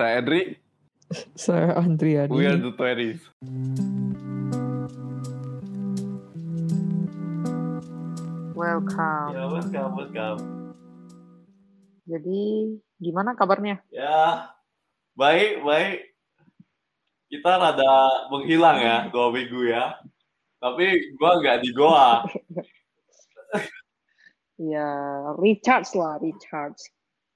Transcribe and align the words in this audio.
Saya 0.00 0.24
Edri. 0.24 0.56
Saya 1.36 1.76
Andriani. 1.76 2.32
We 2.32 2.48
are 2.48 2.56
the 2.56 2.72
20s. 2.72 3.20
Welcome. 8.56 9.28
Ya, 9.36 9.44
welcome, 9.44 9.92
welcome. 10.00 10.40
Jadi 12.08 12.40
gimana 12.96 13.36
kabarnya? 13.36 13.84
Ya, 13.92 14.56
baik, 15.20 15.68
baik. 15.68 16.16
Kita 17.28 17.60
rada 17.60 18.24
menghilang 18.32 18.80
ya, 18.80 18.96
dua 19.12 19.28
minggu 19.28 19.68
ya. 19.68 20.00
Tapi 20.64 21.12
gua 21.20 21.44
nggak 21.44 21.60
di 21.60 21.70
Goa. 21.76 22.24
Ya, 24.60 24.88
recharge 25.36 25.92
lah, 25.92 26.16
recharge. 26.20 26.88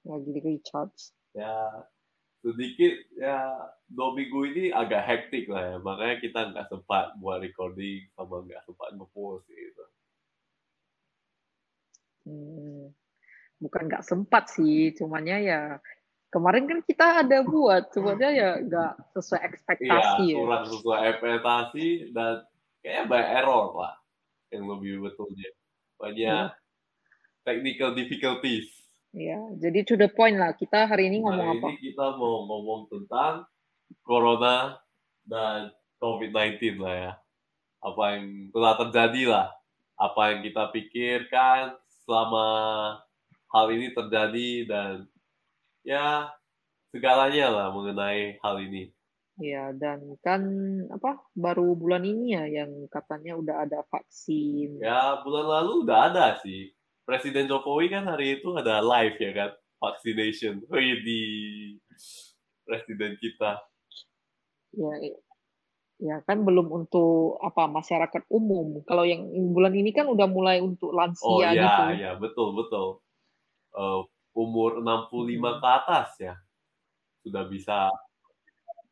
Lagi 0.05 0.29
di 0.29 0.41
recharge. 0.45 1.13
Ya, 1.33 1.85
sedikit 2.45 2.93
ya 3.17 3.57
dua 3.89 4.13
minggu 4.13 4.39
ini 4.53 4.63
agak 4.69 5.01
hektik 5.01 5.49
lah 5.49 5.73
ya. 5.73 5.77
Makanya 5.81 6.15
kita 6.21 6.39
nggak 6.53 6.69
sempat 6.69 7.17
buat 7.17 7.41
recording 7.41 8.05
sama 8.13 8.45
nggak 8.45 8.61
sempat 8.69 8.93
ngepost 8.93 9.49
gitu. 9.49 9.85
Hmm, 12.25 12.93
bukan 13.57 13.81
nggak 13.89 14.05
sempat 14.05 14.53
sih, 14.53 14.93
cumannya 14.93 15.37
ya 15.45 15.61
kemarin 16.33 16.67
kan 16.67 16.79
kita 16.83 17.23
ada 17.23 17.47
buat, 17.47 17.95
cumannya 17.95 18.29
ya 18.35 18.49
nggak 18.59 18.93
sesuai 19.15 19.41
ekspektasi 19.45 20.25
Iya, 20.29 20.35
ya. 20.35 20.37
kurang 20.43 20.63
sesuai 20.67 20.99
ekspektasi 21.15 21.87
dan 22.11 22.43
kayaknya 22.83 23.03
banyak 23.07 23.29
error 23.39 23.65
lah 23.79 23.93
yang 24.51 24.67
lebih 24.67 24.99
betulnya. 25.05 25.49
Banyak 25.95 26.51
Iya. 26.51 26.59
technical 27.47 27.95
difficulties. 27.95 28.67
Ya, 29.15 29.39
jadi 29.55 29.87
to 29.87 29.95
the 29.95 30.11
point 30.11 30.35
lah. 30.35 30.51
Kita 30.51 30.91
hari 30.91 31.07
ini 31.07 31.23
ngomong 31.23 31.47
Hari 31.55 31.59
apa? 31.63 31.67
ini 31.71 31.79
kita 31.87 32.19
mau 32.19 32.43
ngomong 32.51 32.91
tentang 32.91 33.47
Corona 34.03 34.75
dan 35.23 35.71
COVID-19 36.03 36.83
lah 36.83 36.95
ya. 36.99 37.13
Apa 37.79 38.03
yang 38.19 38.51
telah 38.51 38.73
terjadi 38.75 39.23
lah. 39.31 39.47
Apa 39.95 40.35
yang 40.35 40.43
kita 40.43 40.67
pikirkan 40.75 41.79
selama 42.03 42.47
hal 43.55 43.71
ini 43.71 43.95
terjadi 43.95 44.49
dan 44.67 45.07
ya 45.87 46.27
segalanya 46.91 47.47
lah 47.55 47.67
mengenai 47.71 48.35
hal 48.43 48.59
ini. 48.59 48.91
Ya, 49.39 49.71
dan 49.71 50.19
kan 50.19 50.43
apa 50.91 51.23
baru 51.39 51.71
bulan 51.71 52.03
ini 52.03 52.35
ya 52.35 52.43
yang 52.51 52.91
katanya 52.91 53.39
udah 53.39 53.63
ada 53.63 53.79
vaksin. 53.87 54.83
Ya 54.83 55.23
bulan 55.23 55.47
lalu 55.47 55.87
udah 55.87 55.99
ada 56.11 56.27
sih. 56.43 56.74
Presiden 57.05 57.45
Jokowi 57.45 57.93
kan 57.93 58.09
hari 58.09 58.41
itu 58.41 58.49
ada 58.57 58.81
live 58.81 59.17
ya 59.21 59.31
kan. 59.31 59.51
Vaccination. 59.77 60.65
Wih, 60.65 60.97
di 61.05 61.21
presiden 62.65 63.13
kita. 63.21 63.61
Ya, 64.73 64.93
ya 66.01 66.15
kan 66.25 66.41
belum 66.41 66.67
untuk 66.73 67.37
apa 67.39 67.69
masyarakat 67.69 68.25
umum. 68.33 68.81
Kalau 68.89 69.05
yang 69.05 69.21
bulan 69.53 69.77
ini 69.77 69.93
kan 69.93 70.09
udah 70.09 70.25
mulai 70.25 70.59
untuk 70.59 70.89
Oh 70.89 70.97
lansia 70.97 71.53
iya, 71.53 71.61
gitu. 71.61 71.81
iya 71.95 72.11
betul 72.17 72.57
betul. 72.57 72.87
Eh, 73.77 74.01
umur 74.33 74.81
65 74.81 75.37
Hmm. 75.55 75.61
ke 75.61 75.67
atas 75.69 76.09
ya 76.19 76.33
sudah 77.21 77.45
bisa. 77.45 77.87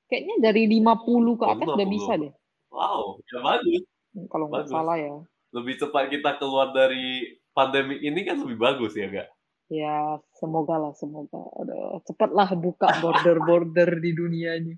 Kayaknya 0.06 0.36
dari 0.54 0.64
50 0.70 1.34
ke 1.34 1.46
Oh, 1.50 1.54
atas 1.58 1.68
udah 1.74 1.88
50. 1.90 1.96
bisa 1.98 2.12
deh. 2.22 2.34
Wow, 2.70 3.18
ya 3.26 3.40
bagus. 3.42 3.82
Kalau 4.30 4.46
nggak 4.54 4.70
salah 4.70 4.98
ya. 5.02 5.14
Lebih 5.54 5.82
cepat 5.82 6.14
kita 6.14 6.38
keluar 6.38 6.70
dari 6.70 7.34
pandemi 7.54 8.02
ini 8.02 8.26
kan 8.26 8.42
lebih 8.42 8.58
bagus 8.60 8.98
ya 8.98 9.08
gak? 9.08 9.30
Ya, 9.72 10.22
semoga 10.38 10.76
lah, 10.78 10.94
semoga. 10.94 11.40
Aduh, 11.58 12.04
cepatlah 12.06 12.54
buka 12.54 12.94
border-border 13.00 13.98
di 13.98 14.12
dunia 14.14 14.60
ini. 14.60 14.76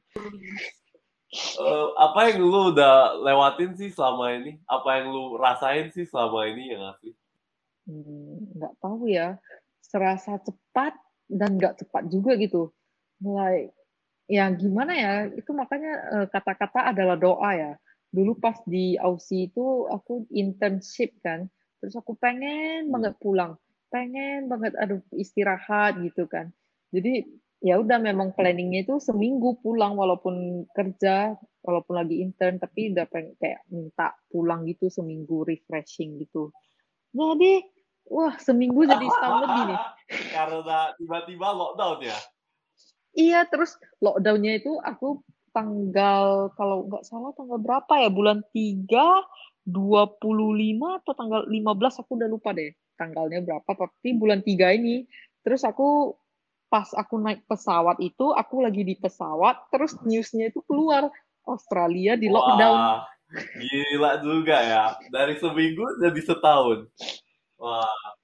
Eh, 1.35 1.87
apa 1.99 2.31
yang 2.31 2.47
lu 2.47 2.71
udah 2.71 3.19
lewatin 3.19 3.75
sih 3.75 3.91
selama 3.91 4.31
ini? 4.39 4.55
Apa 4.63 5.01
yang 5.01 5.11
lu 5.11 5.35
rasain 5.35 5.91
sih 5.91 6.07
selama 6.07 6.47
ini 6.47 6.71
yang 6.71 6.95
asli? 6.95 7.11
Hmm, 7.89 8.55
nggak 8.55 8.73
tahu 8.79 9.11
ya. 9.11 9.35
Serasa 9.83 10.39
cepat 10.39 10.95
dan 11.27 11.59
nggak 11.59 11.81
cepat 11.83 12.07
juga 12.07 12.39
gitu. 12.39 12.71
Mulai, 13.19 13.73
ya 14.31 14.47
gimana 14.53 14.95
ya, 14.95 15.13
itu 15.33 15.51
makanya 15.51 15.93
eh, 16.23 16.27
kata-kata 16.31 16.93
adalah 16.95 17.19
doa 17.19 17.51
ya. 17.51 17.71
Dulu 18.15 18.39
pas 18.39 18.55
di 18.63 18.95
Aussie 18.95 19.51
itu 19.51 19.91
aku 19.91 20.23
internship 20.31 21.19
kan, 21.19 21.51
terus 21.85 22.01
aku 22.01 22.17
pengen 22.17 22.89
banget 22.89 23.13
pulang, 23.21 23.61
pengen 23.93 24.49
banget 24.49 24.73
aduh 24.73 25.05
istirahat 25.13 26.01
gitu 26.01 26.25
kan. 26.25 26.49
Jadi 26.89 27.21
ya 27.61 27.77
udah 27.77 28.01
memang 28.01 28.33
planningnya 28.33 28.89
itu 28.89 28.97
seminggu 28.97 29.61
pulang 29.61 29.93
walaupun 29.93 30.65
kerja, 30.73 31.37
walaupun 31.61 31.93
lagi 32.01 32.25
intern, 32.25 32.57
tapi 32.57 32.89
udah 32.89 33.05
pengen 33.05 33.37
kayak 33.37 33.61
minta 33.69 34.17
pulang 34.33 34.65
gitu 34.65 34.89
seminggu 34.89 35.45
refreshing 35.45 36.17
gitu. 36.25 36.49
Jadi 37.13 37.61
wah 38.09 38.33
seminggu 38.41 38.81
jadi 38.89 39.05
setahun 39.05 39.39
lebih 39.45 39.63
nih. 39.69 39.79
Karena 40.33 40.81
tiba-tiba 40.97 41.47
lockdown 41.53 42.01
ya. 42.01 42.17
Iya, 43.13 43.45
terus 43.45 43.77
lockdownnya 44.01 44.57
itu 44.57 44.81
aku 44.81 45.21
tanggal 45.53 46.49
kalau 46.57 46.89
nggak 46.89 47.05
salah 47.07 47.31
tanggal 47.37 47.61
berapa 47.61 47.93
ya 48.01 48.09
bulan 48.11 48.43
3 48.51 48.91
25 49.65 51.01
atau 51.01 51.13
tanggal 51.17 51.41
15 51.49 52.01
aku 52.05 52.11
udah 52.21 52.29
lupa 52.29 52.53
deh 52.53 52.69
tanggalnya 52.95 53.41
berapa 53.41 53.65
tapi 53.65 54.15
bulan 54.15 54.45
3 54.45 54.77
ini. 54.77 55.09
Terus 55.41 55.65
aku 55.65 56.13
pas 56.69 56.89
aku 56.97 57.21
naik 57.21 57.45
pesawat 57.45 58.01
itu 58.01 58.33
aku 58.33 58.65
lagi 58.65 58.81
di 58.81 58.97
pesawat 58.97 59.69
terus 59.69 59.93
newsnya 60.01 60.49
itu 60.49 60.65
keluar 60.65 61.09
Australia 61.45 62.17
di 62.17 62.29
lockdown. 62.29 62.77
Wah, 62.77 63.05
gila 63.57 64.11
juga 64.21 64.57
ya. 64.61 64.83
Dari 65.13 65.37
seminggu 65.37 65.85
jadi 66.01 66.19
setahun. 66.25 66.89
Wah, 67.61 68.17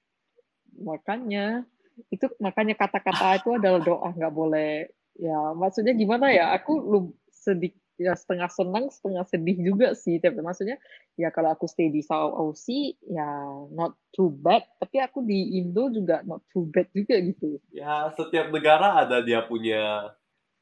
makanya 0.82 1.66
itu 2.10 2.26
makanya 2.42 2.74
kata-kata 2.74 3.38
itu 3.42 3.50
adalah 3.58 3.82
doa 3.82 4.10
nggak 4.10 4.34
boleh. 4.34 4.90
Ya 5.18 5.54
maksudnya 5.54 5.94
gimana 5.94 6.34
ya? 6.34 6.54
Aku 6.58 6.82
lu 6.82 7.00
sedih 7.30 7.74
ya 8.02 8.14
setengah 8.18 8.50
senang 8.50 8.90
setengah 8.90 9.24
sedih 9.30 9.58
juga 9.62 9.94
sih 9.94 10.18
tapi 10.18 10.42
maksudnya 10.42 10.82
ya 11.22 11.30
kalau 11.30 11.54
aku 11.54 11.70
stay 11.70 11.94
di 11.94 12.02
South 12.02 12.34
Aussie 12.34 12.98
ya 13.06 13.26
not 13.70 13.94
too 14.10 14.34
bad 14.34 14.66
tapi 14.82 14.98
aku 14.98 15.22
di 15.22 15.62
Indo 15.62 15.94
juga 15.94 16.26
not 16.26 16.42
too 16.50 16.66
bad 16.74 16.90
juga 16.98 17.22
gitu 17.22 17.62
ya 17.70 18.10
setiap 18.18 18.50
negara 18.50 19.06
ada 19.06 19.22
dia 19.22 19.46
punya 19.46 20.12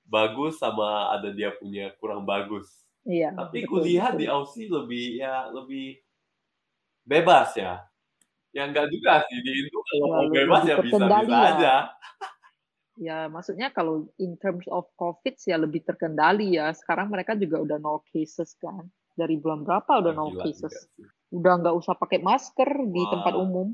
bagus 0.09 0.57
sama 0.59 1.13
ada 1.13 1.29
dia 1.29 1.53
punya 1.53 1.93
kurang 2.01 2.25
bagus. 2.25 2.65
iya 3.05 3.29
Tapi 3.37 3.61
betul, 3.63 3.69
kuliah 3.85 4.09
betul. 4.09 4.19
di 4.19 4.25
Aussie 4.27 4.67
lebih 4.67 5.05
ya 5.21 5.47
lebih 5.53 6.01
bebas 7.05 7.53
ya. 7.57 7.85
Ya 8.49 8.65
enggak 8.65 8.89
juga 8.89 9.21
sih 9.29 9.37
di 9.45 9.51
Indo 9.61 9.79
kalau 9.85 10.07
Ya, 10.09 10.29
bebas 10.33 10.61
ya 10.65 10.75
terkendali 10.81 11.29
bisa-bisa 11.29 11.37
lah. 11.37 11.49
aja. 11.57 11.73
Ya 12.99 13.31
maksudnya 13.31 13.71
kalau 13.71 14.11
in 14.19 14.35
terms 14.35 14.67
of 14.67 14.91
COVID 14.99 15.39
ya 15.39 15.55
lebih 15.55 15.87
terkendali 15.87 16.59
ya 16.59 16.75
sekarang 16.75 17.07
mereka 17.07 17.33
juga 17.33 17.63
udah 17.63 17.77
no 17.79 18.03
cases 18.11 18.53
kan 18.59 18.83
dari 19.15 19.39
bulan 19.39 19.63
berapa 19.63 20.03
udah 20.03 20.11
no 20.11 20.35
Gila 20.35 20.43
cases 20.43 20.75
juga 20.91 21.07
udah 21.29 21.53
nggak 21.63 21.75
usah 21.79 21.93
pakai 21.95 22.19
masker 22.19 22.69
di 22.91 23.01
Wah. 23.01 23.11
tempat 23.15 23.33
umum 23.39 23.71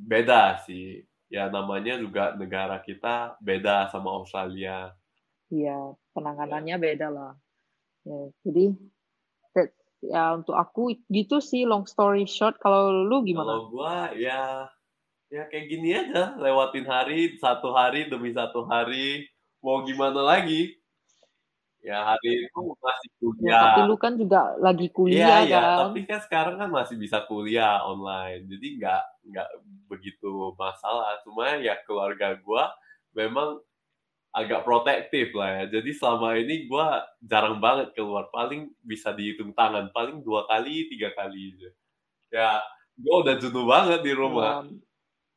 Beda 0.00 0.56
sih. 0.64 1.04
Ya 1.28 1.46
namanya 1.52 2.00
juga 2.00 2.34
negara 2.34 2.80
kita 2.80 3.36
beda 3.38 3.92
sama 3.92 4.10
Australia. 4.16 4.96
Iya, 5.52 5.94
penanganannya 6.16 6.76
beda 6.80 7.08
lah. 7.12 7.32
Ya, 8.02 8.18
jadi 8.42 8.64
that- 9.54 9.76
ya 10.00 10.40
untuk 10.40 10.56
aku 10.56 10.96
gitu 11.12 11.38
sih 11.38 11.68
long 11.68 11.84
story 11.84 12.24
short. 12.26 12.58
Kalau 12.58 12.90
lu 13.06 13.22
gimana? 13.22 13.60
Kalau 13.60 13.70
gua 13.70 14.10
ya 14.16 14.72
ya 15.30 15.42
kayak 15.50 15.66
gini 15.70 15.88
aja, 15.94 16.34
lewatin 16.38 16.86
hari 16.86 17.38
satu 17.38 17.70
hari 17.72 18.10
demi 18.10 18.30
satu 18.34 18.66
hari. 18.66 19.26
Mau 19.62 19.84
gimana 19.86 20.20
lagi? 20.24 20.76
Ya 21.80 21.96
hari 22.04 22.44
itu 22.44 22.60
masih 22.76 23.08
Ya, 23.40 23.56
kuliah. 23.56 23.60
tapi 23.72 23.80
lu 23.88 23.96
kan 23.96 24.12
juga 24.20 24.40
lagi 24.60 24.86
kuliah 24.92 25.40
iya, 25.48 25.60
kan? 25.64 25.76
tapi 25.88 26.04
kan 26.04 26.20
sekarang 26.20 26.56
kan 26.60 26.68
masih 26.68 26.96
bisa 27.00 27.24
kuliah 27.24 27.80
online. 27.88 28.44
Jadi 28.52 28.66
nggak 28.76 29.02
nggak 29.32 29.48
begitu 29.88 30.52
masalah. 30.60 31.16
Cuma 31.24 31.56
ya 31.56 31.80
keluarga 31.88 32.36
gua 32.44 32.68
memang 33.16 33.64
agak 34.36 34.62
protektif 34.68 35.32
lah 35.32 35.64
ya. 35.64 35.80
Jadi 35.80 35.90
selama 35.96 36.36
ini 36.36 36.68
gua 36.68 37.00
jarang 37.24 37.56
banget 37.64 37.96
keluar. 37.96 38.28
Paling 38.28 38.72
bisa 38.84 39.16
dihitung 39.16 39.56
tangan. 39.56 39.88
Paling 39.96 40.20
dua 40.20 40.44
kali, 40.52 40.84
tiga 40.92 41.10
kali 41.16 41.56
aja. 41.56 41.70
Ya, 42.30 42.50
gua 43.00 43.16
udah 43.24 43.36
jenuh 43.40 43.64
banget 43.64 44.00
di 44.04 44.12
rumah. 44.12 44.68
Ya, 44.68 44.76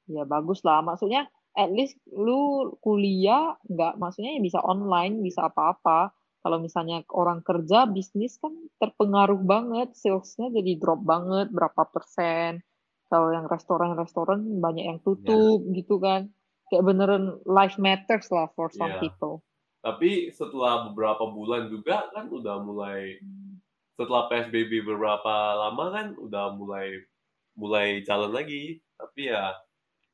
ya 0.09 0.23
bagus 0.25 0.61
lah. 0.65 0.83
Maksudnya 0.83 1.27
at 1.53 1.69
least 1.69 2.01
lu 2.09 2.73
kuliah 2.81 3.53
nggak 3.69 4.01
maksudnya 4.01 4.37
ya 4.37 4.41
bisa 4.41 4.59
online, 4.61 5.21
bisa 5.21 5.47
apa-apa. 5.47 6.11
Kalau 6.43 6.59
misalnya 6.59 7.07
orang 7.15 7.39
kerja 7.39 7.87
bisnis 7.87 8.35
kan 8.35 8.51
terpengaruh 8.75 9.39
banget, 9.47 9.95
salesnya 9.95 10.51
jadi 10.51 10.75
drop 10.75 10.99
banget 11.07 11.47
berapa 11.55 11.87
persen. 11.87 12.59
Kalau 13.07 13.31
yang 13.31 13.47
restoran-restoran 13.47 14.59
banyak 14.59 14.85
yang 14.89 14.99
tutup 14.99 15.63
gitu 15.71 16.01
kan. 16.03 16.27
Kayak 16.67 16.83
beneran 16.89 17.37
life 17.47 17.77
matters 17.79 18.27
lah 18.33 18.49
for 18.57 18.67
some 18.73 18.91
Iya. 18.91 18.99
people. 19.07 19.39
Tapi 19.83 20.31
setelah 20.33 20.89
beberapa 20.89 21.27
bulan 21.31 21.69
juga 21.71 22.11
kan 22.11 22.27
udah 22.27 22.59
mulai 22.59 23.19
setelah 23.93 24.25
PSBB 24.27 24.83
beberapa 24.83 25.53
lama 25.53 25.85
kan 25.93 26.07
udah 26.17 26.55
mulai 26.57 27.03
mulai 27.53 28.01
jalan 28.03 28.33
lagi. 28.33 28.83
Tapi 28.99 29.31
ya 29.31 29.53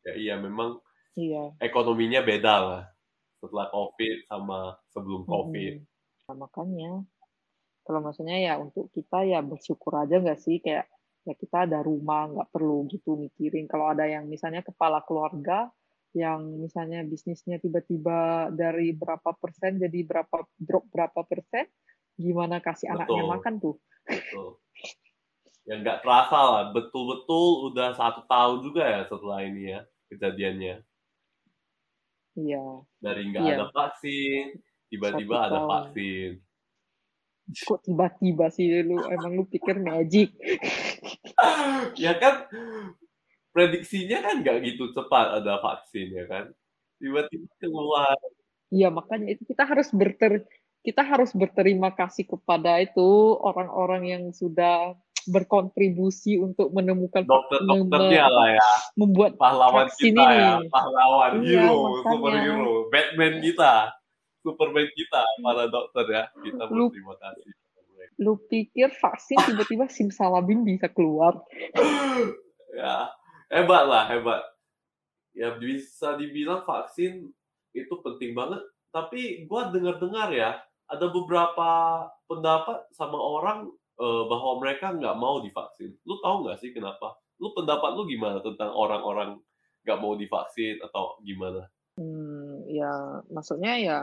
ya 0.06 0.14
iya 0.16 0.36
memang 0.40 0.80
Iya. 1.20 1.52
ekonominya 1.60 2.24
beda 2.24 2.56
lah 2.64 2.84
setelah 3.40 3.68
COVID 3.72 4.18
sama 4.28 4.80
sebelum 4.92 5.28
COVID. 5.28 5.74
Mm-mm. 5.84 6.28
Nah, 6.30 6.36
makanya 6.48 6.92
kalau 7.84 8.00
maksudnya 8.06 8.38
ya 8.38 8.54
untuk 8.62 8.88
kita 8.94 9.26
ya 9.26 9.42
bersyukur 9.42 9.98
aja 9.98 10.22
nggak 10.22 10.40
sih 10.40 10.62
kayak 10.62 10.86
ya 11.28 11.34
kita 11.36 11.66
ada 11.68 11.82
rumah 11.84 12.30
nggak 12.32 12.50
perlu 12.54 12.86
gitu 12.88 13.18
mikirin 13.20 13.68
kalau 13.68 13.92
ada 13.92 14.06
yang 14.08 14.30
misalnya 14.30 14.64
kepala 14.64 15.04
keluarga 15.04 15.68
yang 16.16 16.58
misalnya 16.62 17.06
bisnisnya 17.06 17.58
tiba-tiba 17.62 18.50
dari 18.54 18.94
berapa 18.94 19.36
persen 19.38 19.78
jadi 19.82 20.00
berapa 20.06 20.46
drop 20.58 20.90
berapa 20.90 21.22
persen 21.26 21.70
gimana 22.18 22.62
kasih 22.62 22.94
anaknya 22.94 23.26
Betul. 23.26 23.34
makan 23.34 23.54
tuh 23.62 23.76
Betul. 24.06 24.50
Ya 25.70 25.78
nggak 25.78 26.02
terasa 26.02 26.40
lah, 26.42 26.64
betul-betul 26.74 27.70
udah 27.70 27.94
satu 27.94 28.26
tahun 28.26 28.58
juga 28.66 28.82
ya 28.90 29.02
setelah 29.06 29.40
ini 29.46 29.62
ya 29.70 29.80
kejadiannya. 30.10 30.76
iya 32.34 32.64
Dari 32.98 33.22
nggak 33.30 33.44
Iya. 33.44 33.54
ada 33.54 33.66
vaksin, 33.70 34.46
tiba-tiba 34.90 35.36
Satu 35.36 35.46
ada 35.46 35.52
tahun. 35.56 35.70
vaksin. 35.70 36.32
kok 37.50 37.82
tiba-tiba 37.82 38.46
sih 38.50 38.86
lu 38.86 39.02
emang 39.10 39.34
lu 39.34 39.46
pikir 39.46 39.82
magic 39.82 40.30
ya 41.98 42.14
kan 42.14 42.46
prediksinya 43.50 44.22
kan 44.22 44.46
nggak 44.46 44.58
gitu 44.64 44.94
cepat 44.94 45.42
ada 45.42 45.58
vaksin 45.58 46.08
ya 46.14 46.26
kan. 46.26 46.46
Tiba-tiba 47.00 47.48
keluar. 47.58 48.14
Iya, 48.70 48.94
makanya 48.94 49.34
itu 49.34 49.50
kita 49.50 49.66
harus 49.66 49.90
berter 49.90 50.46
kita 50.80 51.02
harus 51.02 51.34
berterima 51.34 51.90
kasih 51.92 52.24
kepada 52.24 52.78
itu 52.80 53.02
orang-orang 53.42 54.04
yang 54.06 54.24
sudah 54.32 54.94
berkontribusi 55.30 56.36
untuk 56.36 56.70
menemukan 56.70 57.24
Dokter-dokternya 57.24 58.26
mem- 58.26 58.34
lah 58.34 58.48
ya, 58.52 58.70
membuat 58.94 59.32
pahlawan 59.38 59.88
kita 59.94 60.10
ini. 60.10 60.36
ya, 60.36 60.52
pahlawan, 60.68 61.32
Iya, 61.40 61.62
hero, 61.62 61.78
makanya. 61.78 62.10
superhero, 62.10 62.74
Batman 62.90 63.34
kita, 63.40 63.74
Superman 64.40 64.88
kita, 64.92 65.22
para 65.40 65.64
dokter 65.68 66.06
ya. 66.08 66.24
Kita 66.36 66.64
Lu- 66.68 66.90
berterima 66.90 67.16
kasih. 67.16 67.52
Lu 68.18 68.36
pikir 68.42 68.92
vaksin 68.92 69.40
tiba-tiba 69.46 69.86
simsalabim 69.92 70.64
bisa 70.64 70.88
keluar? 70.88 71.40
ya 72.70 73.10
hebat 73.50 73.84
lah 73.84 74.06
hebat 74.06 74.46
ya 75.34 75.56
bisa 75.56 76.14
dibilang 76.14 76.62
vaksin 76.62 77.26
itu 77.72 77.94
penting 78.00 78.34
banget 78.34 78.62
tapi 78.90 79.46
gua 79.46 79.70
dengar-dengar 79.70 80.30
ya 80.30 80.58
ada 80.86 81.06
beberapa 81.08 81.70
pendapat 82.26 82.86
sama 82.92 83.18
orang 83.18 83.70
eh, 84.00 84.24
bahwa 84.26 84.52
mereka 84.64 84.96
nggak 84.96 85.16
mau 85.20 85.44
divaksin. 85.44 85.92
Lu 86.08 86.18
tahu 86.24 86.48
nggak 86.48 86.58
sih 86.64 86.72
kenapa? 86.72 87.20
Lu 87.40 87.52
pendapat 87.52 87.96
lu 87.96 88.08
gimana 88.08 88.40
tentang 88.40 88.72
orang-orang 88.72 89.40
nggak 89.84 90.00
mau 90.00 90.16
divaksin 90.16 90.80
atau 90.84 91.20
gimana? 91.24 91.68
Hmm, 92.00 92.64
ya 92.72 93.20
maksudnya 93.28 93.76
ya 93.76 93.98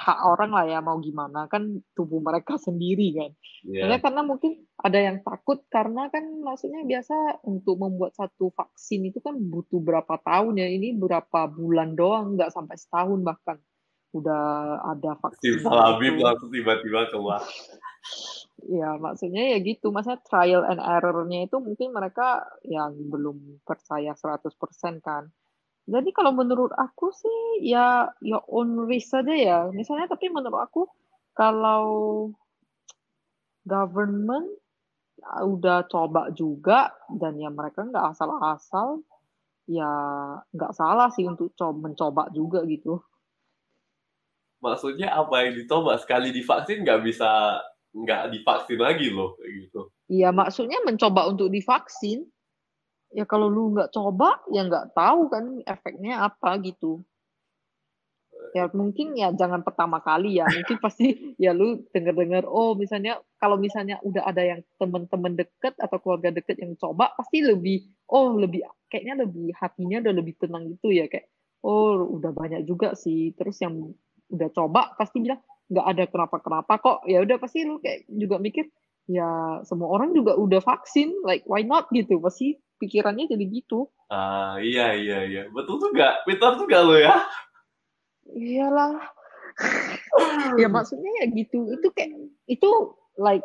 hak 0.00 0.18
orang 0.22 0.50
lah 0.54 0.64
ya 0.70 0.78
mau 0.80 0.96
gimana. 1.02 1.50
Kan 1.50 1.82
tubuh 1.92 2.22
mereka 2.22 2.56
sendiri 2.56 3.12
kan. 3.12 3.30
Soalnya 3.66 4.00
karena 4.00 4.22
mungkin 4.24 4.52
ada 4.80 4.98
yang 4.98 5.20
takut 5.20 5.60
karena 5.68 6.08
kan 6.08 6.24
maksudnya 6.40 6.86
biasa 6.86 7.44
untuk 7.44 7.76
membuat 7.76 8.16
satu 8.16 8.48
vaksin 8.54 9.12
itu 9.12 9.20
kan 9.20 9.36
butuh 9.36 9.82
berapa 9.82 10.16
tahun 10.24 10.62
ya. 10.62 10.68
Ini 10.70 10.96
berapa 10.96 11.50
bulan 11.52 11.98
doang 11.98 12.38
nggak 12.38 12.54
sampai 12.54 12.76
setahun 12.80 13.20
bahkan. 13.20 13.58
Udah 14.10 14.78
ada 14.90 15.14
vaksin 15.22 15.62
Simsalabim 15.62 16.18
itu. 16.18 16.24
langsung 16.26 16.50
tiba-tiba 16.50 17.06
keluar 17.14 17.46
Ya 18.68 18.96
maksudnya 19.00 19.56
ya 19.56 19.58
gitu 19.64 19.88
masa 19.94 20.20
trial 20.20 20.66
and 20.68 20.80
error-nya 20.82 21.48
itu 21.48 21.56
mungkin 21.60 21.96
mereka 21.96 22.44
yang 22.66 22.92
belum 23.08 23.62
percaya 23.64 24.12
100% 24.12 25.00
kan. 25.00 25.32
Jadi 25.90 26.10
kalau 26.12 26.36
menurut 26.36 26.70
aku 26.76 27.10
sih 27.14 27.66
ya 27.66 28.12
ya 28.20 28.38
on 28.50 28.84
risk 28.84 29.16
saja 29.16 29.34
ya. 29.34 29.58
Misalnya 29.72 30.10
tapi 30.12 30.28
menurut 30.28 30.60
aku 30.60 30.82
kalau 31.32 31.84
government 33.64 34.48
ya 35.20 35.44
udah 35.44 35.84
coba 35.88 36.32
juga 36.32 36.92
dan 37.12 37.36
ya 37.36 37.52
mereka 37.52 37.84
nggak 37.84 38.16
asal-asal 38.16 39.04
ya 39.68 39.92
nggak 40.52 40.72
salah 40.72 41.12
sih 41.12 41.28
untuk 41.28 41.52
coba 41.56 41.76
mencoba 41.88 42.22
juga 42.32 42.64
gitu. 42.64 43.04
maksudnya 44.60 45.08
apa 45.16 45.48
yang 45.48 45.56
dicoba 45.56 45.96
sekali 45.96 46.30
divaksin 46.30 46.84
nggak 46.84 47.00
bisa 47.00 47.58
nggak 47.90 48.30
divaksin 48.30 48.78
lagi 48.78 49.10
loh 49.10 49.34
kayak 49.38 49.66
gitu 49.66 49.90
Iya 50.10 50.34
maksudnya 50.34 50.82
mencoba 50.82 51.30
untuk 51.30 51.46
divaksin. 51.54 52.26
Ya 53.14 53.22
kalau 53.26 53.46
lu 53.46 53.70
nggak 53.78 53.94
coba 53.94 54.42
ya 54.50 54.66
nggak 54.66 54.90
tahu 54.90 55.30
kan 55.30 55.62
efeknya 55.62 56.26
apa 56.26 56.58
gitu. 56.66 57.06
Ya 58.50 58.66
mungkin 58.74 59.14
ya 59.14 59.30
jangan 59.30 59.62
pertama 59.62 60.02
kali 60.02 60.42
ya. 60.42 60.50
Mungkin 60.50 60.78
pasti 60.84 61.14
ya 61.38 61.54
lu 61.54 61.86
denger-dengar 61.94 62.42
oh 62.50 62.74
misalnya 62.74 63.22
kalau 63.38 63.54
misalnya 63.54 64.02
udah 64.02 64.26
ada 64.26 64.42
yang 64.42 64.60
teman-teman 64.82 65.38
deket 65.38 65.78
atau 65.78 66.02
keluarga 66.02 66.34
deket 66.34 66.58
yang 66.58 66.74
coba 66.74 67.14
pasti 67.14 67.46
lebih 67.46 67.86
oh 68.10 68.34
lebih 68.34 68.66
kayaknya 68.90 69.22
lebih 69.22 69.54
hatinya 69.62 70.02
udah 70.02 70.14
lebih 70.18 70.34
tenang 70.42 70.74
gitu 70.74 70.90
ya 70.90 71.06
kayak 71.06 71.30
oh 71.62 72.02
udah 72.18 72.34
banyak 72.34 72.66
juga 72.66 72.98
sih. 72.98 73.30
Terus 73.38 73.62
yang 73.62 73.94
udah 74.30 74.50
coba 74.50 74.90
pasti 74.98 75.22
bilang 75.22 75.38
nggak 75.70 75.86
ada 75.86 76.04
kenapa-kenapa 76.10 76.72
kok. 76.82 76.98
Ya 77.06 77.22
udah 77.22 77.38
pasti 77.38 77.62
lu 77.62 77.78
kayak 77.78 78.10
juga 78.10 78.42
mikir 78.42 78.66
ya 79.10 79.62
semua 79.66 79.90
orang 79.90 80.14
juga 80.14 80.34
udah 80.34 80.60
vaksin 80.60 81.14
like 81.22 81.46
why 81.46 81.62
not 81.62 81.86
gitu? 81.94 82.18
Pasti 82.18 82.58
pikirannya 82.82 83.30
jadi 83.30 83.44
gitu. 83.46 83.86
Ah 84.10 84.58
iya 84.58 84.98
iya 84.98 85.18
iya. 85.24 85.42
Betul 85.54 85.78
juga 85.78 86.20
Peter 86.26 86.58
juga 86.58 86.78
lo 86.82 86.98
ya? 86.98 87.14
Iyalah. 88.34 88.98
Ya 90.58 90.72
maksudnya 90.72 91.10
ya 91.22 91.26
gitu. 91.30 91.68
Itu 91.68 91.92
kayak 91.92 92.16
itu 92.48 92.70
like 93.20 93.44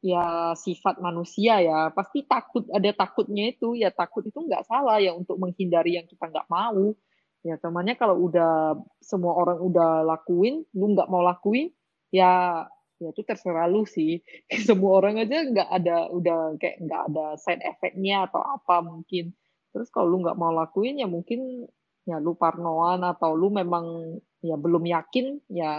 ya 0.00 0.56
sifat 0.56 0.98
manusia 0.98 1.60
ya. 1.60 1.92
Pasti 1.92 2.24
takut 2.24 2.66
ada 2.72 2.90
takutnya 2.90 3.52
itu. 3.52 3.76
Ya 3.76 3.92
takut 3.92 4.24
itu 4.24 4.34
nggak 4.34 4.64
salah 4.64 4.98
ya 4.98 5.12
untuk 5.12 5.36
menghindari 5.36 6.00
yang 6.00 6.08
kita 6.08 6.24
nggak 6.24 6.48
mau 6.48 6.96
ya 7.44 7.60
temannya 7.60 8.00
kalau 8.00 8.16
udah 8.24 8.72
semua 9.04 9.36
orang 9.36 9.60
udah 9.60 10.00
lakuin 10.08 10.64
lu 10.72 10.96
nggak 10.96 11.12
mau 11.12 11.20
lakuin 11.20 11.68
ya 12.08 12.64
ya 13.02 13.12
itu 13.12 13.22
terserah 13.26 13.68
lu 13.68 13.84
sih. 13.84 14.22
Semua 14.68 15.02
orang 15.02 15.20
aja 15.20 15.44
nggak 15.44 15.70
ada 15.70 16.08
udah 16.08 16.56
kayak 16.56 16.80
nggak 16.80 17.02
ada 17.12 17.26
side 17.36 17.60
effect-nya 17.60 18.30
atau 18.30 18.40
apa 18.40 18.80
mungkin. 18.80 19.34
Terus 19.74 19.90
kalau 19.90 20.14
lu 20.14 20.24
nggak 20.24 20.38
mau 20.38 20.54
lakuin 20.54 21.02
ya 21.02 21.10
mungkin 21.10 21.68
ya 22.08 22.20
lu 22.20 22.36
parnoan 22.36 23.04
atau 23.04 23.32
lu 23.32 23.48
memang 23.48 24.16
ya 24.44 24.60
belum 24.60 24.84
yakin 24.84 25.40
ya 25.48 25.72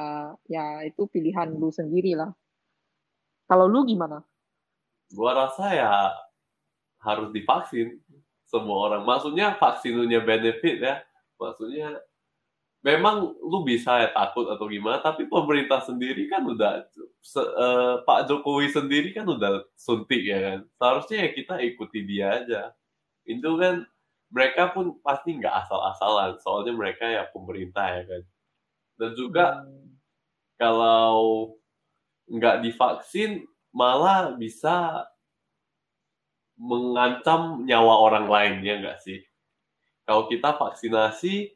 ya 0.50 0.86
itu 0.86 1.08
pilihan 1.10 1.56
lu 1.56 1.72
sendiri 1.72 2.14
lah. 2.14 2.30
Kalau 3.46 3.70
lu 3.70 3.86
gimana? 3.86 4.22
Gua 5.14 5.38
rasa 5.38 5.70
ya 5.72 5.92
harus 7.02 7.30
divaksin 7.30 8.02
semua 8.46 8.90
orang. 8.90 9.02
Maksudnya 9.06 9.56
vaksin 9.62 9.94
punya 9.96 10.20
benefit 10.26 10.82
ya 10.82 10.96
maksudnya 11.40 12.00
memang 12.86 13.34
lu 13.42 13.66
bisa 13.66 13.98
ya 14.06 14.10
takut 14.14 14.46
atau 14.54 14.70
gimana 14.70 15.02
tapi 15.02 15.26
pemerintah 15.26 15.82
sendiri 15.82 16.30
kan 16.30 16.46
udah 16.46 16.86
se- 17.22 17.54
eh, 17.66 17.96
Pak 18.06 18.30
Jokowi 18.30 18.70
sendiri 18.70 19.10
kan 19.18 19.26
udah 19.26 19.66
suntik 19.78 20.22
ya 20.26 20.40
kan? 20.54 20.60
Seharusnya 20.78 21.18
ya 21.26 21.30
kita 21.34 21.56
ikuti 21.66 22.00
dia 22.06 22.28
aja. 22.46 22.62
Itu 23.26 23.58
kan 23.62 23.86
mereka 24.34 24.74
pun 24.76 24.98
pasti 25.06 25.38
nggak 25.40 25.56
asal-asalan 25.68 26.38
soalnya 26.44 26.74
mereka 26.76 27.06
ya 27.10 27.24
pemerintah 27.34 27.88
ya 28.02 28.04
kan? 28.10 28.24
Dan 29.00 29.12
juga 29.18 29.46
Hmm, 29.64 29.98
kalau 30.60 31.56
nggak 32.30 32.56
divaksin 32.66 33.32
malah 33.74 34.34
bisa 34.42 35.06
mengancam 36.70 37.42
nyawa 37.68 37.94
orang 38.08 38.26
lain 38.34 38.54
ya 38.68 38.74
nggak 38.82 38.98
sih 39.06 39.20
kalau 40.06 40.30
kita 40.30 40.54
vaksinasi 40.56 41.54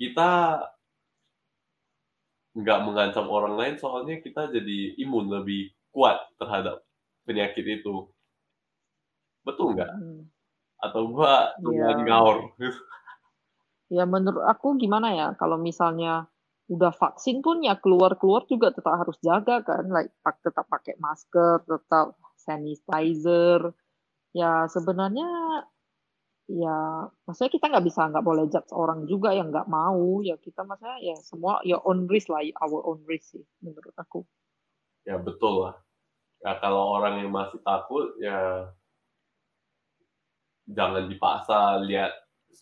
kita 0.00 0.30
nggak 2.56 2.80
mengancam 2.82 3.30
orang 3.30 3.54
lain 3.54 3.76
soalnya 3.78 4.18
kita 4.18 4.50
jadi 4.50 4.98
imun 5.06 5.30
lebih 5.30 5.70
kuat 5.94 6.18
terhadap 6.40 6.82
penyakit 7.22 7.62
itu 7.62 8.10
betul 9.46 9.76
nggak 9.76 9.88
hmm. 9.88 10.26
atau 10.82 11.02
gua 11.12 11.54
cuma 11.62 11.94
Ya. 11.94 11.94
ngaur 12.02 12.50
Ya 13.90 14.06
menurut 14.06 14.46
aku 14.46 14.78
gimana 14.78 15.10
ya 15.18 15.26
kalau 15.34 15.58
misalnya 15.58 16.30
udah 16.70 16.94
vaksin 16.94 17.42
pun 17.42 17.58
ya 17.66 17.74
keluar-keluar 17.74 18.46
juga 18.46 18.70
tetap 18.70 18.94
harus 19.02 19.18
jaga 19.18 19.66
kan 19.66 19.90
like 19.90 20.14
tetap 20.46 20.70
pakai 20.70 20.94
masker, 21.02 21.66
tetap 21.66 22.14
sanitizer. 22.38 23.74
Ya 24.30 24.70
sebenarnya 24.70 25.26
ya 26.50 27.06
maksudnya 27.22 27.52
kita 27.54 27.70
nggak 27.70 27.86
bisa 27.86 28.10
nggak 28.10 28.26
boleh 28.26 28.50
judge 28.50 28.74
orang 28.74 29.06
juga 29.06 29.30
yang 29.30 29.54
nggak 29.54 29.70
mau. 29.70 30.18
Ya 30.24 30.34
kita 30.34 30.66
maksudnya 30.66 30.98
ya 30.98 31.16
semua 31.22 31.62
ya 31.62 31.78
own 31.86 32.10
risk 32.10 32.26
lah 32.32 32.42
our 32.58 32.82
own 32.82 33.06
risk 33.06 33.38
sih 33.38 33.44
menurut 33.62 33.94
aku. 33.94 34.26
Ya 35.06 35.14
betul 35.20 35.68
lah. 35.68 35.78
Ya 36.42 36.58
kalau 36.58 36.96
orang 36.98 37.22
yang 37.22 37.30
masih 37.30 37.62
takut 37.62 38.16
ya 38.18 38.66
jangan 40.66 41.06
dipaksa 41.06 41.78
lihat 41.86 42.10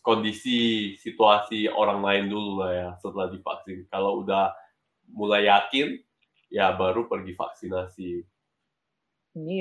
kondisi 0.04 0.92
situasi 0.96 1.68
orang 1.68 2.00
lain 2.04 2.24
dulu 2.28 2.64
lah 2.64 2.72
ya 2.72 2.88
setelah 3.00 3.32
divaksin. 3.32 3.88
Kalau 3.88 4.24
udah 4.24 4.52
mulai 5.08 5.48
yakin 5.48 5.96
ya 6.52 6.72
baru 6.76 7.08
pergi 7.08 7.32
vaksinasi. 7.36 8.10
Ini 9.38 9.56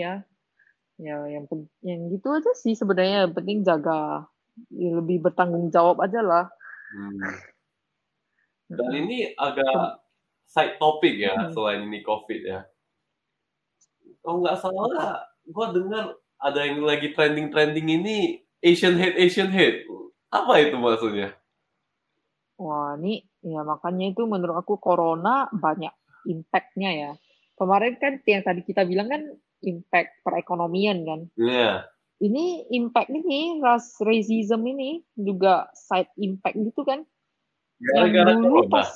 ya 0.97 1.23
ya 1.25 1.39
yang 1.39 1.45
yang 1.85 2.01
gitu 2.09 2.33
aja 2.33 2.51
sih 2.57 2.73
sebenarnya. 2.73 3.25
Yang 3.29 3.33
penting 3.37 3.57
jaga. 3.65 4.25
Ya, 4.73 4.89
lebih 4.97 5.21
bertanggung 5.21 5.69
jawab 5.69 6.01
aja 6.01 6.21
lah. 6.25 6.45
Hmm. 6.87 7.19
dan 8.67 8.91
ini 8.95 9.35
agak 9.35 9.99
side 10.47 10.79
topic 10.79 11.19
ya 11.19 11.35
hmm. 11.35 11.51
selain 11.51 11.83
ini 11.87 11.99
covid 12.03 12.41
ya. 12.41 12.59
Kalau 14.23 14.43
nggak 14.43 14.59
salah 14.59 15.23
gue 15.47 15.67
dengar 15.75 16.15
ada 16.39 16.59
yang 16.63 16.83
lagi 16.83 17.11
trending 17.15 17.51
trending 17.51 17.87
ini 17.87 18.43
Asian 18.63 18.95
hate 18.99 19.19
Asian 19.19 19.51
hate 19.51 19.87
apa 20.31 20.53
itu 20.59 20.75
maksudnya? 20.75 21.35
Wah 22.59 22.97
ini 22.99 23.23
ya 23.45 23.63
makanya 23.63 24.11
itu 24.11 24.27
menurut 24.27 24.59
aku 24.59 24.79
corona 24.79 25.47
banyak 25.51 25.91
impactnya 26.27 26.91
ya. 26.91 27.11
Kemarin 27.55 27.95
kan 27.97 28.19
yang 28.27 28.43
tadi 28.43 28.61
kita 28.67 28.83
bilang 28.83 29.07
kan 29.07 29.21
impact 29.63 30.21
perekonomian 30.21 31.05
kan. 31.07 31.21
Iya. 31.37 31.53
Yeah. 31.53 31.77
Ini 32.17 32.73
impact 32.73 33.13
ini 33.13 33.61
ras 33.61 33.93
racism 34.01 34.65
ini 34.65 35.05
juga 35.13 35.69
side 35.77 36.09
impact 36.17 36.57
gitu 36.57 36.81
kan. 36.81 37.05
Gara-gara 37.77 38.33
corona. 38.33 38.73
Pas, 38.73 38.89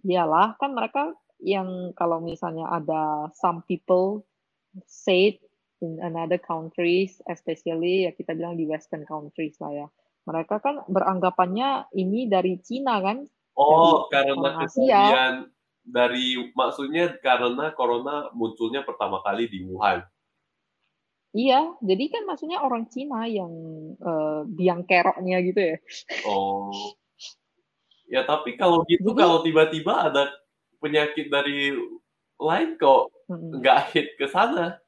iyalah 0.00 0.56
kan 0.56 0.72
mereka 0.72 1.12
yang 1.44 1.92
kalau 1.92 2.24
misalnya 2.24 2.64
ada 2.72 3.28
some 3.36 3.60
people 3.68 4.24
say 4.88 5.36
in 5.84 6.00
another 6.00 6.40
countries, 6.40 7.20
especially 7.28 8.08
ya 8.08 8.16
kita 8.16 8.32
bilang 8.32 8.56
di 8.56 8.64
western 8.64 9.04
countries 9.04 9.60
lah 9.60 9.84
ya. 9.84 9.86
Mereka 10.24 10.64
kan 10.64 10.88
beranggapannya 10.88 11.92
ini 11.92 12.32
dari 12.32 12.56
Cina 12.64 12.96
kan. 13.04 13.28
Oh, 13.60 14.08
karena 14.08 14.64
kejadian 14.64 15.52
dari 15.84 16.40
maksudnya 16.56 17.12
karena 17.20 17.70
corona 17.76 18.32
munculnya 18.32 18.80
pertama 18.82 19.20
kali 19.20 19.46
di 19.46 19.60
Wuhan. 19.68 20.00
Iya, 21.34 21.74
jadi 21.82 22.04
kan 22.14 22.22
maksudnya 22.30 22.62
orang 22.62 22.86
Cina 22.88 23.26
yang 23.26 23.50
uh, 23.98 24.46
biang 24.46 24.86
keroknya 24.86 25.42
gitu 25.42 25.60
ya. 25.60 25.76
Oh. 26.24 26.70
Ya 28.06 28.22
tapi 28.22 28.54
kalau 28.54 28.86
gitu 28.86 29.12
jadi, 29.12 29.18
kalau 29.18 29.38
tiba-tiba 29.42 30.08
ada 30.08 30.30
penyakit 30.78 31.32
dari 31.32 31.74
lain 32.38 32.78
kok 32.78 33.10
nggak 33.28 33.80
hit 33.90 34.08
ke 34.14 34.30
sana. 34.30 34.78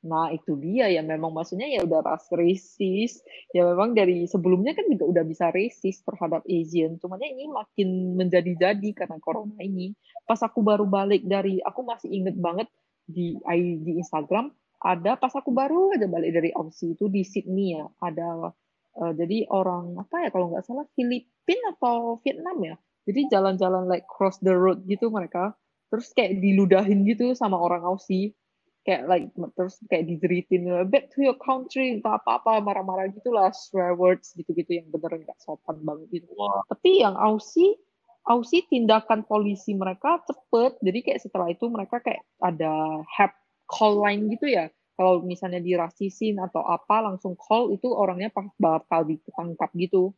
Nah, 0.00 0.32
itu 0.32 0.56
dia 0.56 0.88
ya 0.88 1.04
memang 1.04 1.28
maksudnya 1.36 1.68
ya 1.68 1.84
udah 1.84 2.00
ras 2.00 2.24
racist. 2.32 3.20
Ya 3.52 3.68
memang 3.68 3.92
dari 3.92 4.24
sebelumnya 4.24 4.72
kan 4.72 4.88
juga 4.88 5.04
udah 5.04 5.24
bisa 5.28 5.52
racist 5.52 6.04
terhadap 6.08 6.40
Asian. 6.48 6.96
Cuman 6.96 7.20
ini 7.20 7.50
makin 7.52 8.16
menjadi-jadi 8.16 8.96
karena 8.96 9.20
corona 9.20 9.60
ini. 9.60 9.92
Pas 10.24 10.40
aku 10.40 10.64
baru 10.64 10.88
balik 10.88 11.28
dari 11.28 11.60
aku 11.60 11.84
masih 11.84 12.08
inget 12.08 12.36
banget 12.40 12.68
di 13.04 13.36
di 13.80 13.92
Instagram 14.00 14.54
ada 14.80 15.12
pas 15.20 15.32
aku 15.36 15.52
baru 15.52 15.92
aja 15.92 16.08
balik 16.08 16.32
dari 16.32 16.50
Aussie 16.56 16.96
itu 16.96 17.12
di 17.12 17.20
Sydney 17.20 17.76
ya. 17.76 17.84
Ada 18.00 18.48
uh, 18.96 19.12
jadi 19.12 19.44
orang 19.52 20.00
apa 20.00 20.24
ya 20.24 20.28
kalau 20.32 20.48
nggak 20.56 20.64
salah 20.64 20.88
Filipina 20.96 21.76
atau 21.76 22.16
Vietnam 22.24 22.56
ya. 22.64 22.76
Jadi 23.04 23.28
jalan-jalan 23.28 23.84
like 23.88 24.08
cross 24.08 24.40
the 24.40 24.52
road 24.52 24.80
gitu 24.88 25.12
mereka. 25.12 25.52
Terus 25.92 26.08
kayak 26.16 26.40
diludahin 26.40 27.04
gitu 27.04 27.36
sama 27.36 27.60
orang 27.60 27.84
Aussie 27.84 28.32
kayak 28.80 29.02
like 29.06 29.28
terus 29.56 29.76
kayak 29.92 30.08
dijeritin 30.08 30.64
back 30.88 31.12
to 31.12 31.20
your 31.20 31.36
country 31.36 31.92
entah 31.92 32.16
apa 32.16 32.40
apa 32.40 32.64
marah-marah 32.64 33.12
gitulah 33.12 33.52
swear 33.52 33.92
words 33.92 34.32
gitu-gitu 34.32 34.80
yang 34.80 34.88
beneran 34.88 35.20
nggak 35.24 35.36
sopan 35.40 35.76
banget 35.84 36.08
gitu. 36.20 36.32
Wow. 36.32 36.64
tapi 36.64 37.04
yang 37.04 37.12
Aussie 37.16 37.76
Aussie 38.24 38.64
tindakan 38.68 39.24
polisi 39.28 39.76
mereka 39.76 40.24
cepet 40.24 40.80
jadi 40.80 40.98
kayak 41.04 41.20
setelah 41.20 41.48
itu 41.52 41.68
mereka 41.68 42.00
kayak 42.00 42.24
ada 42.40 43.04
help 43.04 43.34
call 43.68 44.00
line 44.00 44.28
gitu 44.32 44.50
ya. 44.50 44.68
Kalau 45.00 45.24
misalnya 45.24 45.64
dirasisin 45.64 46.36
atau 46.36 46.60
apa 46.60 47.00
langsung 47.00 47.32
call 47.32 47.72
itu 47.72 47.88
orangnya 47.88 48.28
bakal 48.60 49.08
ditangkap 49.08 49.72
gitu. 49.72 50.12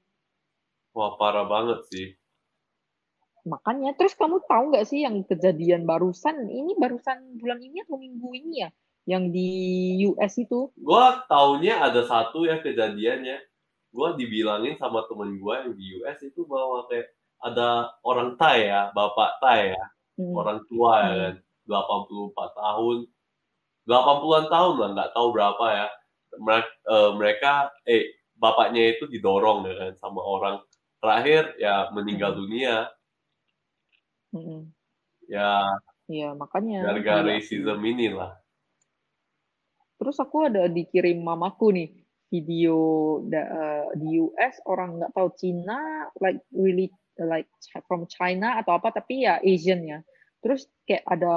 Wah 0.91 1.15
parah 1.15 1.47
banget 1.47 1.87
sih 1.87 2.19
Makanya, 3.43 3.99
terus 3.99 4.15
kamu 4.15 4.43
tahu 4.47 4.71
nggak 4.71 4.87
sih 4.87 5.03
yang 5.03 5.27
kejadian 5.27 5.83
barusan, 5.83 6.47
ini 6.47 6.79
barusan 6.79 7.43
bulan 7.43 7.59
ini 7.59 7.83
atau 7.83 7.99
minggu 7.99 8.29
ini 8.39 8.63
ya, 8.63 8.71
yang 9.11 9.35
di 9.35 9.51
US 10.07 10.39
itu? 10.39 10.71
Gua 10.79 11.27
taunya 11.27 11.83
ada 11.83 12.07
satu 12.07 12.47
ya 12.47 12.63
kejadiannya. 12.63 13.43
Gua 13.93 14.15
dibilangin 14.15 14.79
sama 14.79 15.05
temen 15.11 15.37
gua 15.43 15.67
yang 15.67 15.75
di 15.75 15.85
US 16.01 16.23
itu 16.23 16.47
bahwa 16.47 16.87
kayak 16.87 17.11
ada 17.43 17.91
orang 18.07 18.39
Thai 18.39 18.71
ya, 18.71 18.95
bapak 18.95 19.43
Thai 19.43 19.75
ya, 19.75 19.85
hmm. 20.23 20.33
orang 20.39 20.59
tua 20.71 20.93
ya 21.03 21.11
hmm. 21.11 21.19
kan, 21.19 21.35
84 22.39 22.63
tahun, 22.63 22.97
80-an 23.91 24.47
tahun 24.47 24.75
lah, 24.79 24.89
nggak 24.95 25.11
tahu 25.19 25.29
berapa 25.35 25.67
ya. 25.67 25.87
Mereka, 26.33 26.71
uh, 26.89 27.11
mereka, 27.19 27.53
eh, 27.85 28.23
bapaknya 28.43 28.99
itu 28.99 29.07
didorong 29.07 29.63
ya 29.71 29.75
kan 29.79 29.93
sama 30.03 30.19
orang 30.19 30.57
terakhir 30.99 31.55
ya 31.63 31.87
meninggal 31.95 32.35
hmm. 32.35 32.41
dunia 32.43 32.75
Mm-mm. 34.33 34.69
Ya. 35.29 35.69
Iya, 36.11 36.35
makanya. 36.35 36.83
Gara-gara 36.83 37.25
racism 37.25 37.79
inilah. 37.85 38.37
Terus 40.03 40.19
aku 40.19 40.51
ada 40.51 40.67
dikirim 40.67 41.23
mamaku 41.23 41.71
nih 41.71 41.89
video 42.33 43.21
da, 43.29 43.43
uh, 43.45 43.87
di 43.95 44.19
US 44.19 44.59
orang 44.67 44.99
nggak 44.99 45.13
tahu 45.15 45.29
Cina 45.37 46.09
like 46.19 46.43
really 46.51 46.91
like 47.21 47.47
from 47.87 48.09
China 48.09 48.59
atau 48.59 48.81
apa 48.81 48.91
tapi 48.91 49.23
ya 49.29 49.39
Asian 49.45 49.85
ya. 49.87 50.03
Terus 50.43 50.67
kayak 50.89 51.07
ada 51.07 51.37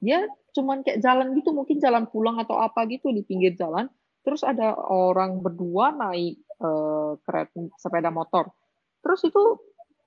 ya 0.00 0.24
cuman 0.56 0.80
kayak 0.80 1.04
jalan 1.04 1.36
gitu 1.36 1.52
mungkin 1.52 1.76
jalan 1.76 2.08
pulang 2.08 2.40
atau 2.40 2.56
apa 2.56 2.88
gitu 2.88 3.12
di 3.12 3.20
pinggir 3.20 3.52
jalan. 3.58 3.90
Terus 4.24 4.46
ada 4.48 4.72
orang 4.80 5.44
berdua 5.44 5.92
naik 5.92 6.40
uh, 6.62 7.20
kereta 7.20 7.68
sepeda 7.76 8.08
motor. 8.08 8.48
Terus 9.04 9.28
itu 9.28 9.42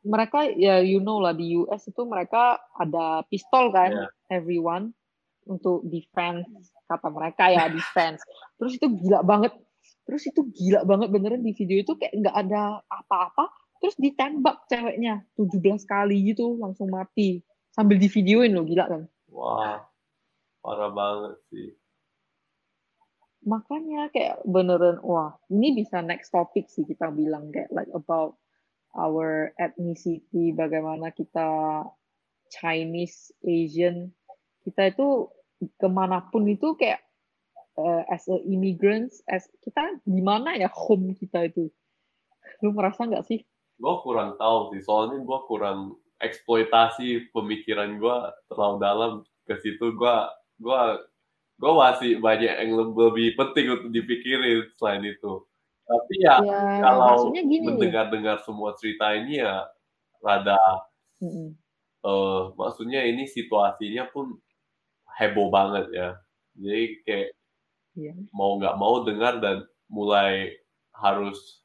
mereka 0.03 0.43
ya 0.51 0.83
you 0.83 0.99
know 0.99 1.23
lah 1.23 1.31
di 1.31 1.55
US 1.63 1.87
itu 1.87 2.03
mereka 2.03 2.59
ada 2.75 3.23
pistol 3.31 3.71
kan 3.71 3.91
yeah. 3.91 4.09
everyone 4.31 4.91
untuk 5.47 5.83
defense 5.87 6.47
kata 6.87 7.07
mereka 7.09 7.49
ya 7.49 7.71
defense. 7.71 8.21
Terus 8.59 8.77
itu 8.77 8.87
gila 8.91 9.23
banget. 9.23 9.53
Terus 10.03 10.23
itu 10.27 10.43
gila 10.51 10.83
banget 10.83 11.07
beneran 11.11 11.43
di 11.43 11.55
video 11.55 11.79
itu 11.79 11.95
kayak 11.95 12.13
nggak 12.19 12.35
ada 12.35 12.83
apa-apa. 12.91 13.47
Terus 13.79 13.95
ditembak 13.99 14.67
ceweknya 14.71 15.23
17 15.35 15.59
kali 15.83 16.31
gitu 16.31 16.59
langsung 16.59 16.91
mati. 16.91 17.43
Sambil 17.71 17.99
di 17.99 18.07
videoin 18.11 18.53
loh 18.53 18.67
gila 18.67 18.85
kan. 18.87 19.01
Wah 19.31 19.79
parah 20.63 20.91
banget 20.91 21.35
sih. 21.51 21.69
Makanya 23.43 24.07
kayak 24.15 24.39
beneran 24.47 25.03
wah 25.03 25.35
ini 25.51 25.75
bisa 25.75 25.99
next 25.99 26.31
topic 26.31 26.71
sih 26.71 26.87
kita 26.87 27.11
bilang 27.11 27.51
kayak 27.51 27.67
like 27.75 27.91
about 27.91 28.39
our 28.93 29.51
ethnicity, 29.57 30.53
bagaimana 30.53 31.09
kita 31.09 31.81
Chinese, 32.53 33.33
Asian, 33.41 34.13
kita 34.61 34.93
itu 34.93 35.27
ke 35.81 35.87
mana 35.89 36.21
pun 36.29 36.45
itu 36.45 36.77
kayak 36.77 37.01
uh, 37.77 38.05
as 38.09 38.29
a 38.29 38.37
immigrants, 38.45 39.25
as 39.25 39.49
kita 39.65 39.97
gimana 40.05 40.53
ya 40.57 40.69
home 40.69 41.17
kita 41.17 41.49
itu? 41.49 41.73
Lu 42.61 42.71
merasa 42.71 43.09
nggak 43.09 43.25
sih? 43.25 43.41
Gue 43.81 43.95
kurang 44.05 44.37
tahu 44.37 44.73
sih, 44.75 44.81
soalnya 44.85 45.19
gue 45.25 45.39
kurang 45.49 45.97
eksploitasi 46.21 47.33
pemikiran 47.33 47.99
gue 47.99 48.17
terlalu 48.47 48.77
dalam 48.79 49.11
ke 49.49 49.57
situ. 49.59 49.91
Gue 49.97 50.15
gue 50.61 50.81
gue 51.59 51.71
masih 51.73 52.21
banyak 52.21 52.53
yang 52.53 52.71
lebih 52.77 53.35
penting 53.35 53.65
untuk 53.73 53.89
dipikirin 53.91 54.69
selain 54.77 55.03
itu. 55.03 55.43
Tapi 55.83 56.13
ya, 56.23 56.39
ya 56.39 56.61
kalau 56.79 57.27
mendengar-dengar 57.35 58.39
semua 58.47 58.71
cerita 58.79 59.11
ini 59.19 59.43
ya 59.43 59.67
rada 60.23 60.55
mm 61.19 61.27
-hmm. 61.27 61.47
uh, 62.07 62.55
maksudnya 62.55 63.03
ini 63.03 63.27
situasinya 63.27 64.07
pun 64.07 64.39
heboh 65.19 65.51
banget 65.51 65.85
ya. 65.91 66.09
Jadi 66.55 66.83
kayak 67.03 67.29
yeah. 67.97 68.15
mau 68.31 68.57
nggak 68.57 68.75
mau 68.79 69.03
dengar 69.03 69.43
dan 69.43 69.67
mulai 69.89 70.55
harus 70.93 71.63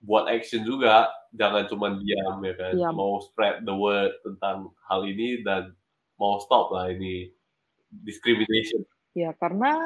buat 0.00 0.28
action 0.32 0.64
juga, 0.64 1.12
jangan 1.36 1.68
cuma 1.68 1.92
diam 2.00 2.40
ya 2.40 2.54
kan. 2.56 2.72
Yeah. 2.76 2.92
Mau 2.92 3.20
spread 3.20 3.66
the 3.68 3.74
word 3.74 4.14
tentang 4.24 4.72
hal 4.88 5.04
ini 5.04 5.44
dan 5.44 5.76
mau 6.16 6.40
stop 6.40 6.72
lah 6.72 6.88
ini 6.88 7.28
discrimination. 8.04 8.84
Ya 9.12 9.34
karena 9.36 9.76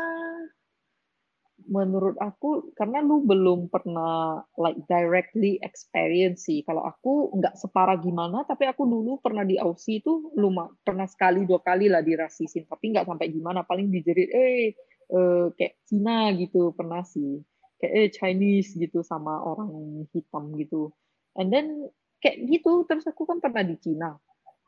menurut 1.65 2.17
aku 2.21 2.73
karena 2.77 3.01
lu 3.01 3.25
belum 3.25 3.73
pernah 3.73 4.45
like 4.61 4.77
directly 4.87 5.57
experience 5.65 6.45
sih. 6.45 6.61
Kalau 6.65 6.85
aku 6.85 7.33
nggak 7.37 7.57
separah 7.57 7.97
gimana, 8.01 8.45
tapi 8.45 8.69
aku 8.69 8.85
dulu 8.85 9.21
pernah 9.21 9.43
di 9.43 9.57
Aussie 9.57 10.05
itu 10.05 10.33
lumayan 10.37 10.73
pernah 10.85 11.09
sekali 11.09 11.49
dua 11.49 11.61
kali 11.65 11.89
lah 11.89 12.05
dirasisin, 12.05 12.69
tapi 12.69 12.93
nggak 12.93 13.09
sampai 13.09 13.33
gimana. 13.33 13.65
Paling 13.65 13.89
dijerit, 13.89 14.29
eh, 14.31 14.77
eh 15.09 15.47
kayak 15.57 15.75
Cina 15.89 16.33
gitu 16.37 16.77
pernah 16.77 17.01
sih, 17.05 17.41
kayak 17.81 17.93
eh 17.93 18.09
Chinese 18.13 18.77
gitu 18.77 19.01
sama 19.01 19.41
orang 19.41 19.71
hitam 20.13 20.53
gitu. 20.61 20.93
And 21.37 21.49
then 21.49 21.89
kayak 22.21 22.45
gitu. 22.47 22.85
Terus 22.85 23.09
aku 23.09 23.25
kan 23.25 23.41
pernah 23.41 23.65
di 23.65 23.81
Cina. 23.81 24.17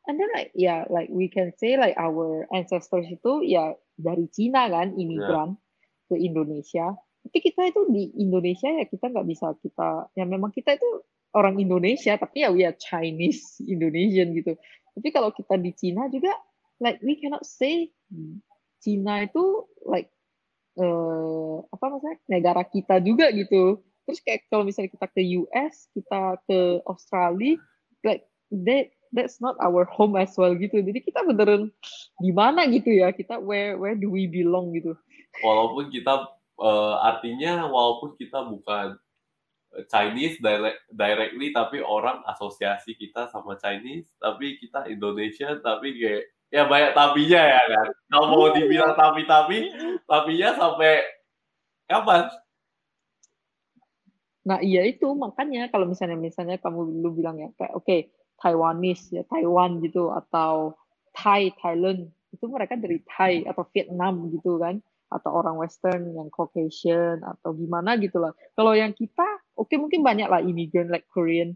And 0.06 0.16
then 0.22 0.30
like 0.32 0.54
yeah, 0.54 0.86
like 0.88 1.10
we 1.10 1.26
can 1.28 1.50
say 1.58 1.74
like 1.76 1.98
our 1.98 2.46
ancestors 2.54 3.10
itu 3.10 3.42
ya 3.44 3.76
dari 4.00 4.26
Cina 4.32 4.70
kan, 4.72 4.96
imigran. 4.96 5.56
Yeah 5.56 5.64
ke 6.06 6.16
Indonesia. 6.18 6.94
Tapi 7.26 7.38
kita 7.42 7.68
itu 7.70 7.80
di 7.90 8.14
Indonesia 8.22 8.70
ya 8.70 8.84
kita 8.86 9.10
nggak 9.10 9.26
bisa 9.26 9.50
kita 9.58 10.06
ya 10.14 10.24
memang 10.26 10.54
kita 10.54 10.78
itu 10.78 11.02
orang 11.34 11.58
Indonesia 11.58 12.14
tapi 12.16 12.46
ya 12.46 12.54
we 12.54 12.62
are 12.62 12.76
Chinese 12.78 13.58
Indonesian 13.74 14.32
gitu. 14.32 14.54
Tapi 14.96 15.08
kalau 15.12 15.34
kita 15.34 15.58
di 15.58 15.74
Cina 15.76 16.06
juga 16.08 16.32
like 16.80 17.02
we 17.02 17.18
cannot 17.18 17.44
say 17.44 17.90
Cina 18.80 19.26
itu 19.26 19.66
like 19.82 20.08
uh, 20.78 21.64
apa 21.72 21.84
maksudnya 21.90 22.16
negara 22.30 22.62
kita 22.64 23.02
juga 23.02 23.32
gitu. 23.32 23.82
Terus 24.06 24.22
kayak 24.22 24.46
kalau 24.46 24.62
misalnya 24.62 24.94
kita 24.94 25.06
ke 25.10 25.22
US, 25.42 25.90
kita 25.90 26.38
ke 26.46 26.78
Australia, 26.86 27.58
like 28.06 28.22
that 28.54 28.94
that's 29.10 29.42
not 29.42 29.58
our 29.58 29.82
home 29.82 30.14
as 30.14 30.36
well 30.38 30.54
gitu. 30.54 30.78
Jadi 30.78 31.02
kita 31.02 31.26
beneran 31.26 31.74
di 32.22 32.30
mana 32.30 32.70
gitu 32.70 32.94
ya? 32.94 33.10
Kita 33.10 33.42
where 33.42 33.74
where 33.74 33.98
do 33.98 34.14
we 34.14 34.30
belong 34.30 34.70
gitu? 34.78 34.94
Walaupun 35.44 35.92
kita 35.92 36.30
uh, 36.60 36.94
artinya 37.04 37.68
walaupun 37.68 38.16
kita 38.16 38.44
bukan 38.44 38.96
Chinese 39.92 40.40
direct, 40.40 40.80
directly 40.88 41.52
tapi 41.52 41.84
orang 41.84 42.24
asosiasi 42.24 42.96
kita 42.96 43.28
sama 43.28 43.60
Chinese 43.60 44.08
tapi 44.16 44.56
kita 44.56 44.88
Indonesia 44.88 45.60
tapi 45.60 45.92
kayak 46.00 46.24
ya 46.48 46.64
banyak 46.64 46.92
tapinya 46.96 47.42
ya 47.42 47.62
kan. 47.68 47.88
Kalau 48.08 48.26
mau 48.32 48.48
dibilang 48.54 48.94
tapi-tapi 48.96 49.58
tapinya 50.08 50.48
sampai 50.56 51.04
kapan? 51.90 52.24
Nah 54.46 54.58
iya 54.62 54.86
itu 54.86 55.10
makanya 55.12 55.68
kalau 55.68 55.90
misalnya 55.90 56.16
misalnya 56.16 56.56
kamu 56.62 57.02
dulu 57.02 57.20
bilang 57.20 57.36
ya 57.42 57.50
kayak 57.58 57.74
oke 57.74 57.84
okay, 57.84 58.00
Taiwanese 58.38 59.10
ya 59.10 59.22
Taiwan 59.26 59.82
gitu 59.82 60.14
atau 60.14 60.78
Thai 61.10 61.50
Thailand 61.58 62.08
itu 62.30 62.44
mereka 62.46 62.78
dari 62.78 63.02
Thai 63.02 63.42
atau 63.48 63.66
Vietnam 63.74 64.30
gitu 64.30 64.60
kan 64.62 64.78
atau 65.06 65.30
orang 65.30 65.54
Western 65.56 66.10
yang 66.14 66.28
Caucasian 66.34 67.22
atau 67.22 67.54
gimana 67.54 67.94
gitu 67.96 68.18
lah. 68.18 68.34
Kalau 68.58 68.74
yang 68.74 68.90
kita, 68.90 69.26
oke 69.54 69.70
okay, 69.70 69.78
mungkin 69.78 70.02
banyak 70.02 70.26
lah 70.26 70.42
immigrant 70.42 70.90
like 70.90 71.06
Korean 71.10 71.54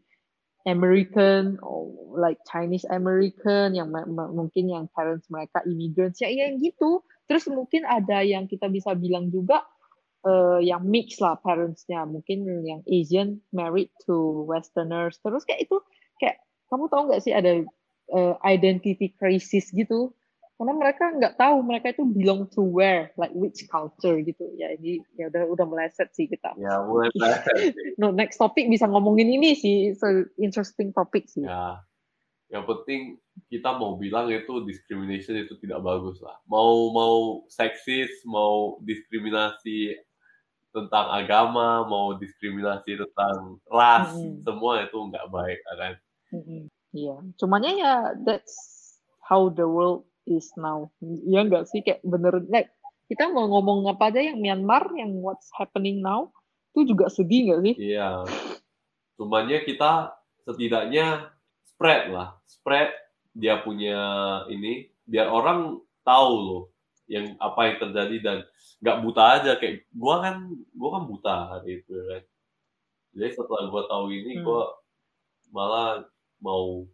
American 0.69 1.57
or 1.65 1.89
like 2.15 2.37
Chinese 2.45 2.85
American 2.93 3.73
yang 3.73 3.89
mungkin 4.13 4.69
yang 4.69 4.85
parents 4.93 5.27
mereka 5.33 5.65
immigrants 5.65 6.21
ya 6.21 6.29
yang 6.29 6.61
gitu. 6.61 7.01
Terus 7.27 7.49
mungkin 7.49 7.87
ada 7.89 8.21
yang 8.21 8.47
kita 8.47 8.69
bisa 8.69 8.93
bilang 8.95 9.33
juga 9.33 9.65
uh, 10.27 10.61
yang 10.61 10.85
mix 10.85 11.19
lah 11.23 11.39
parentsnya, 11.41 12.05
mungkin 12.05 12.45
yang 12.67 12.85
Asian 12.85 13.41
married 13.55 13.91
to 14.05 14.45
Westerners. 14.47 15.17
Terus 15.25 15.43
kayak 15.49 15.71
itu 15.71 15.77
kayak 16.21 16.43
kamu 16.69 16.85
tahu 16.93 17.03
nggak 17.09 17.23
sih 17.25 17.33
ada 17.33 17.65
uh, 18.13 18.35
identity 18.45 19.11
crisis 19.17 19.73
gitu 19.73 20.13
karena 20.61 20.77
mereka 20.77 21.09
nggak 21.09 21.41
tahu 21.41 21.65
mereka 21.65 21.97
itu 21.97 22.05
belong 22.05 22.45
to 22.53 22.61
where 22.61 23.09
like 23.17 23.33
which 23.33 23.65
culture 23.73 24.21
gitu. 24.21 24.45
Ya 24.61 24.77
ini 24.77 25.01
ya 25.17 25.33
udah 25.33 25.49
udah 25.57 25.65
meleset 25.65 26.13
sih 26.13 26.29
kita. 26.29 26.53
Ya 26.61 26.85
mulai 26.85 27.09
meleset 27.17 27.73
no 28.01 28.13
next 28.13 28.37
topic 28.37 28.69
bisa 28.69 28.85
ngomongin 28.85 29.33
ini 29.33 29.57
sih 29.57 29.97
so 29.97 30.29
interesting 30.37 30.93
topic 30.93 31.33
sih. 31.33 31.49
Ya 31.49 31.81
yang 32.53 32.69
penting 32.69 33.17
kita 33.49 33.73
mau 33.73 33.97
bilang 33.97 34.29
itu 34.29 34.61
discrimination 34.69 35.41
itu 35.41 35.57
tidak 35.65 35.81
bagus 35.81 36.21
lah. 36.21 36.37
Mau 36.45 36.93
mau 36.93 37.49
seksis 37.49 38.13
mau 38.29 38.77
diskriminasi 38.85 39.97
tentang 40.77 41.09
agama 41.09 41.89
mau 41.89 42.21
diskriminasi 42.21 43.01
tentang 43.01 43.57
ras 43.65 44.13
mm 44.13 44.21
-hmm. 44.21 44.37
semua 44.45 44.85
itu 44.85 44.99
nggak 45.09 45.27
baik 45.33 45.61
kan? 45.65 45.95
Mm 46.37 46.43
-hmm. 46.45 46.63
Iya, 46.91 47.17
cumannya 47.41 47.73
ya 47.81 47.95
that's 48.29 48.55
how 49.25 49.47
the 49.49 49.63
world 49.63 50.10
is 50.29 50.53
now. 50.57 50.89
Iya 51.01 51.47
enggak 51.47 51.69
sih 51.71 51.81
kayak 51.85 52.05
bener 52.05 52.45
like, 52.49 52.73
kita 53.11 53.31
mau 53.33 53.49
ngomong 53.51 53.91
apa 53.91 54.15
aja 54.15 54.21
yang 54.23 54.39
Myanmar 54.39 54.91
yang 54.95 55.19
what's 55.19 55.51
happening 55.57 55.99
now 55.99 56.31
itu 56.71 56.95
juga 56.95 57.11
sedih 57.11 57.51
nggak 57.51 57.61
sih? 57.67 57.75
Iya. 57.95 58.25
Cumannya 59.19 59.67
kita 59.67 60.15
setidaknya 60.47 61.35
spread 61.67 62.15
lah, 62.15 62.39
spread 62.47 62.95
dia 63.35 63.59
punya 63.63 63.99
ini 64.51 64.91
biar 65.07 65.31
orang 65.31 65.83
tahu 66.07 66.33
loh 66.39 66.63
yang 67.11 67.35
apa 67.43 67.61
yang 67.67 67.77
terjadi 67.83 68.17
dan 68.23 68.39
nggak 68.81 68.99
buta 69.03 69.23
aja 69.43 69.53
kayak 69.59 69.91
gua 69.91 70.23
kan 70.23 70.37
gua 70.73 70.89
kan 70.99 71.05
buta 71.11 71.35
hari 71.57 71.83
itu 71.83 71.95
kan. 71.95 72.23
Jadi 73.19 73.31
setelah 73.35 73.67
gua 73.67 73.83
tahu 73.91 74.15
ini 74.15 74.39
hmm. 74.39 74.45
gua 74.47 74.63
malah 75.51 76.07
mau 76.39 76.87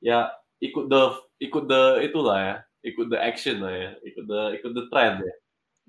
ya 0.00 0.32
ikut 0.62 0.86
the 0.90 1.02
ikut 1.42 1.64
the 1.70 1.82
itulah 2.06 2.38
ya. 2.38 2.56
Ikut 2.86 3.10
the 3.10 3.18
action 3.18 3.62
lah 3.62 3.74
ya. 3.74 3.90
Ikut 4.06 4.24
the 4.26 4.42
ikut 4.58 4.72
the 4.74 4.84
trend 4.90 5.22
ya. 5.22 5.34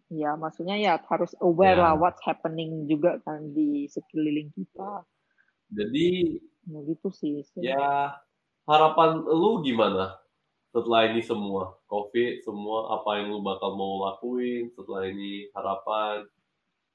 Ya 0.10 0.32
maksudnya 0.34 0.74
ya 0.74 0.98
harus 1.06 1.38
aware 1.38 1.78
ya. 1.78 1.84
lah 1.86 1.94
what's 1.94 2.22
happening 2.26 2.90
juga 2.90 3.22
kan 3.22 3.54
di 3.54 3.86
sekeliling 3.86 4.50
kita. 4.58 5.06
Jadi 5.70 6.42
nah, 6.66 6.82
gitu 6.82 7.14
sih 7.14 7.46
ya 7.62 8.18
harapan 8.66 9.22
lu 9.22 9.62
gimana 9.62 10.18
setelah 10.74 11.14
ini 11.14 11.22
semua? 11.22 11.78
Covid 11.86 12.42
semua 12.42 12.98
apa 12.98 13.22
yang 13.22 13.38
lu 13.38 13.40
bakal 13.46 13.78
mau 13.78 14.10
lakuin 14.10 14.74
setelah 14.74 15.06
ini 15.06 15.50
harapan? 15.54 16.26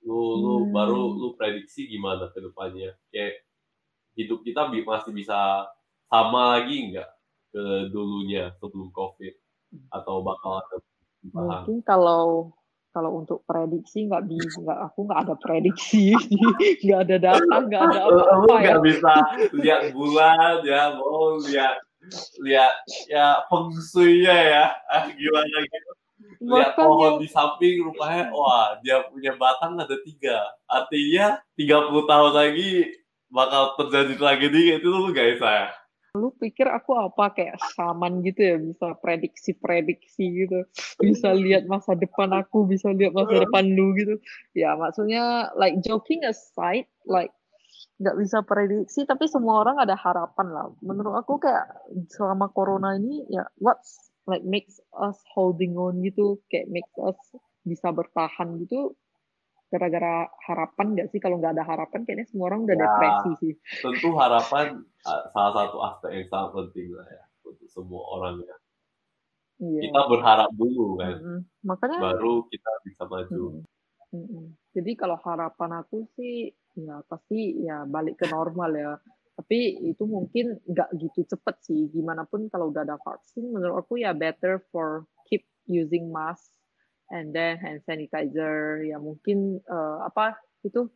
Lu 0.03 0.19
hmm. 0.19 0.39
lu 0.43 0.55
baru 0.75 1.03
lu 1.15 1.29
prediksi 1.39 1.87
gimana 1.87 2.35
ke 2.35 2.43
depannya? 2.43 2.99
Kayak 3.15 3.47
hidup 4.19 4.43
kita 4.43 4.71
masih 4.71 5.15
bisa 5.15 5.71
sama 6.11 6.59
lagi 6.59 6.95
nggak 6.95 7.14
ke 7.55 7.95
dulunya 7.95 8.51
sebelum 8.59 8.91
COVID 8.91 9.35
atau 9.95 10.27
bakal 10.27 10.59
ada 10.59 10.77
Mungkin 11.25 11.81
kalau 11.87 12.53
kalau 12.93 13.11
untuk 13.25 13.43
prediksi 13.49 14.07
nggak 14.07 14.29
bisa 14.29 14.61
nggak 14.61 14.81
aku 14.91 14.99
nggak 15.09 15.21
ada 15.25 15.35
prediksi. 15.41 16.15
Nggak 16.85 17.01
ada 17.11 17.17
data 17.17 17.57
nggak 17.65 17.81
ada 17.81 18.01
apa-apa 18.07 18.55
ya 18.55 18.61
nggak 18.61 18.83
bisa 18.87 19.15
lihat 19.57 19.83
bulan 19.97 20.63
ya 20.63 20.83
mau 20.95 21.41
lihat 21.43 21.77
lihat 22.45 22.75
ya 23.09 23.43
feng 23.49 23.73
ya. 24.21 24.77
Ah, 24.93 25.09
gimana 25.11 25.57
gitu? 25.65 25.91
Lihat 26.45 26.77
Makanya... 26.77 26.87
pohon 26.87 27.13
di 27.19 27.29
samping 27.33 27.75
rupanya 27.83 28.31
wah 28.31 28.79
dia 28.85 29.03
punya 29.11 29.33
batang 29.35 29.81
ada 29.81 29.97
tiga. 30.05 30.39
Artinya 30.69 31.41
30 31.57 32.11
tahun 32.11 32.33
lagi 32.37 32.71
bakal 33.33 33.75
terjadi 33.81 34.15
tragedi 34.15 34.63
itu 34.79 34.87
tuh 34.87 35.11
guys 35.11 35.41
saya 35.43 35.73
lu 36.15 36.31
pikir 36.39 36.71
aku 36.71 36.95
apa? 36.95 37.35
Kayak 37.35 37.59
saman 37.75 38.23
gitu 38.23 38.41
ya 38.41 38.57
bisa 38.63 38.95
prediksi-prediksi 39.03 40.25
gitu. 40.47 40.59
Bisa 41.03 41.35
lihat 41.45 41.67
masa 41.67 41.99
depan 41.99 42.31
aku 42.31 42.71
bisa 42.71 42.95
lihat 42.95 43.13
masa 43.13 43.43
depan 43.43 43.75
lu 43.75 43.93
gitu. 43.99 44.15
Ya 44.55 44.79
maksudnya 44.79 45.51
like 45.59 45.75
joking 45.83 46.23
aside 46.23 46.87
like 47.11 47.35
nggak 47.99 48.19
bisa 48.19 48.43
prediksi 48.43 49.07
tapi 49.07 49.27
semua 49.27 49.67
orang 49.67 49.83
ada 49.83 49.99
harapan 49.99 50.47
lah. 50.55 50.67
Menurut 50.87 51.19
aku 51.19 51.43
kayak 51.43 51.67
selama 52.15 52.47
corona 52.55 52.95
ini 52.95 53.27
ya 53.27 53.43
what's 53.59 54.15
like 54.31 54.47
makes 54.47 54.79
us 54.95 55.19
holding 55.35 55.75
on 55.75 55.99
gitu. 56.07 56.39
Kayak 56.47 56.71
makes 56.71 56.95
us 57.03 57.19
bisa 57.67 57.91
bertahan 57.91 58.61
gitu 58.63 58.95
gara-gara 59.75 60.31
harapan 60.47 60.87
nggak 60.95 61.09
sih? 61.11 61.19
Kalau 61.19 61.43
nggak 61.43 61.59
ada 61.59 61.65
harapan 61.67 62.07
kayaknya 62.07 62.31
semua 62.31 62.55
orang 62.55 62.63
udah 62.63 62.77
ya, 62.79 62.83
depresi 62.87 63.31
sih. 63.43 63.53
tentu 63.83 64.09
harapan 64.15 64.67
salah 65.35 65.53
satu 65.53 65.77
aspek 65.83 66.11
yang 66.15 66.27
sangat 66.31 66.51
penting 66.55 66.95
lah 66.95 67.07
ya 67.11 67.23
untuk 67.43 67.67
semua 67.67 68.03
orang 68.15 68.35
ya. 68.47 68.57
Iya. 69.63 69.81
kita 69.87 70.01
berharap 70.11 70.51
dulu 70.55 70.99
kan? 70.99 71.15
Mm 71.15 71.23
-hmm. 71.23 71.39
makanya 71.63 71.99
baru 72.03 72.35
kita 72.51 72.71
bisa 72.87 73.03
maju. 73.07 73.63
Mm 74.11 74.25
-hmm. 74.27 74.45
jadi 74.75 74.91
kalau 74.99 75.19
harapan 75.23 75.71
aku 75.83 76.07
sih 76.19 76.51
ya 76.75 77.03
pasti 77.07 77.63
ya 77.63 77.87
balik 77.87 78.19
ke 78.19 78.27
normal 78.31 78.71
ya. 78.75 78.93
Tapi 79.35 79.91
itu 79.91 80.07
mungkin 80.07 80.63
nggak 80.63 80.95
gitu 80.99 81.27
cepet 81.27 81.57
sih. 81.63 81.91
Gimana 81.91 82.23
pun 82.23 82.47
kalau 82.51 82.71
udah 82.71 82.87
ada 82.87 82.99
vaksin 83.03 83.51
menurut 83.51 83.83
aku 83.83 83.99
ya 83.99 84.15
better 84.15 84.63
for 84.71 85.07
keep 85.27 85.43
using 85.67 86.11
mask 86.11 86.55
and 87.13 87.37
then 87.37 87.61
hand 87.61 87.85
sanitizer 87.85 88.81
ya 88.85 88.97
mungkin 88.97 89.61
uh, 89.69 90.07
apa 90.09 90.39
itu 90.65 90.89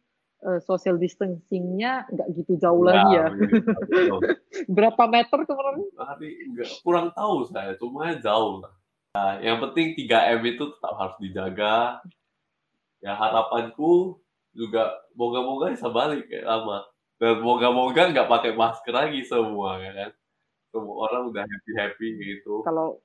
uh, 0.47 0.61
social 0.62 0.97
distancingnya 0.97 2.07
nggak 2.09 2.29
gitu 2.38 2.53
jauh 2.61 2.83
nah, 2.85 2.94
lagi 2.94 3.09
ya. 3.16 3.27
berapa 4.77 5.03
meter 5.11 5.40
kemarin? 5.44 5.85
Enggak 6.49 6.71
kurang 6.87 7.09
tahu 7.12 7.49
saya 7.51 7.75
cuma 7.77 8.14
jauh 8.18 8.62
lah. 8.62 8.73
Nah, 9.16 9.40
yang 9.42 9.59
penting 9.59 9.97
3 9.99 10.38
m 10.38 10.40
itu 10.47 10.64
tetap 10.68 10.94
harus 10.94 11.16
dijaga. 11.18 11.99
Ya 13.03 13.14
harapanku 13.14 14.18
juga 14.55 14.94
moga-moga 15.14 15.71
bisa 15.75 15.88
balik 15.90 16.27
kayak 16.31 16.47
lama. 16.47 16.87
Dan 17.18 17.42
moga-moga 17.42 18.14
nggak 18.14 18.31
pakai 18.31 18.53
masker 18.55 18.94
lagi 18.94 19.27
semua 19.27 19.83
ya 19.83 19.90
kan? 19.94 20.11
Semua 20.71 20.94
orang 21.09 21.35
udah 21.35 21.42
happy 21.42 21.73
happy 21.75 22.09
gitu. 22.21 22.62
Kalau 22.62 23.03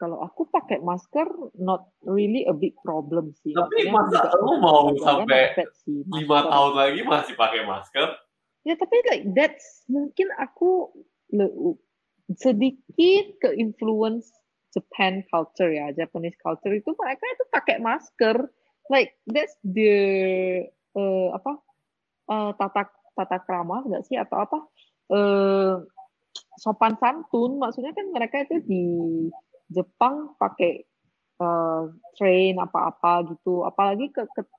kalau 0.00 0.24
aku 0.24 0.48
pakai 0.48 0.80
masker 0.80 1.28
not 1.60 1.92
really 2.08 2.48
a 2.48 2.56
big 2.56 2.72
problem 2.80 3.36
sih. 3.44 3.52
tapi 3.52 3.92
Maksudnya 3.92 4.32
masa 4.32 4.40
lu 4.40 4.56
mau 4.56 4.88
sampai 4.96 5.52
lima 5.92 6.38
tahun 6.48 6.72
lagi 6.72 7.00
masih 7.04 7.34
pakai 7.36 7.68
masker? 7.68 8.08
Ya 8.64 8.80
tapi 8.80 8.96
like 9.12 9.28
that's 9.36 9.84
mungkin 9.92 10.32
aku 10.40 10.88
sedikit 12.40 13.24
ke 13.44 13.50
influence 13.60 14.32
Japan 14.72 15.20
culture 15.28 15.68
ya, 15.68 15.92
Japanese 15.92 16.38
culture 16.40 16.72
itu 16.72 16.90
mereka 16.96 17.24
itu 17.36 17.44
pakai 17.52 17.76
masker. 17.82 18.48
Like 18.88 19.20
that's 19.28 19.54
the 19.60 19.92
eh, 20.72 21.28
apa 21.36 21.52
eh, 22.32 22.50
tata 22.56 22.82
tata 22.88 23.38
krama 23.44 23.84
nggak 23.84 24.08
sih? 24.08 24.16
Atau 24.16 24.38
apa? 24.40 24.58
Eh, 25.12 25.74
sopan 26.56 26.96
santun. 26.96 27.60
Maksudnya 27.60 27.92
kan 27.92 28.06
mereka 28.14 28.48
itu 28.48 28.56
di 28.64 28.82
Jepang 29.70 30.34
pakai 30.36 30.82
eh, 31.40 31.82
train 32.18 32.54
apa-apa 32.58 33.30
gitu. 33.32 33.62
Apalagi 33.64 34.10
ke, 34.12 34.26
ke- 34.34 34.50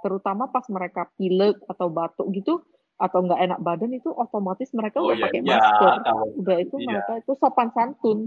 terutama 0.00 0.48
pas 0.48 0.64
mereka 0.72 1.10
pilek 1.18 1.60
atau 1.68 1.92
batuk 1.92 2.32
gitu 2.32 2.64
atau 2.96 3.24
nggak 3.24 3.40
enak 3.40 3.60
badan 3.64 3.92
itu 3.96 4.12
otomatis 4.12 4.68
mereka 4.76 5.00
oh 5.00 5.08
udah 5.08 5.16
ya 5.16 5.24
pakai 5.28 5.40
iya 5.40 5.56
masker. 5.56 5.92
udah 6.40 6.56
itu 6.60 6.76
Iya. 6.80 6.86
mereka 6.88 7.12
itu 7.20 7.32
sopan 7.36 7.68
santun. 7.72 8.18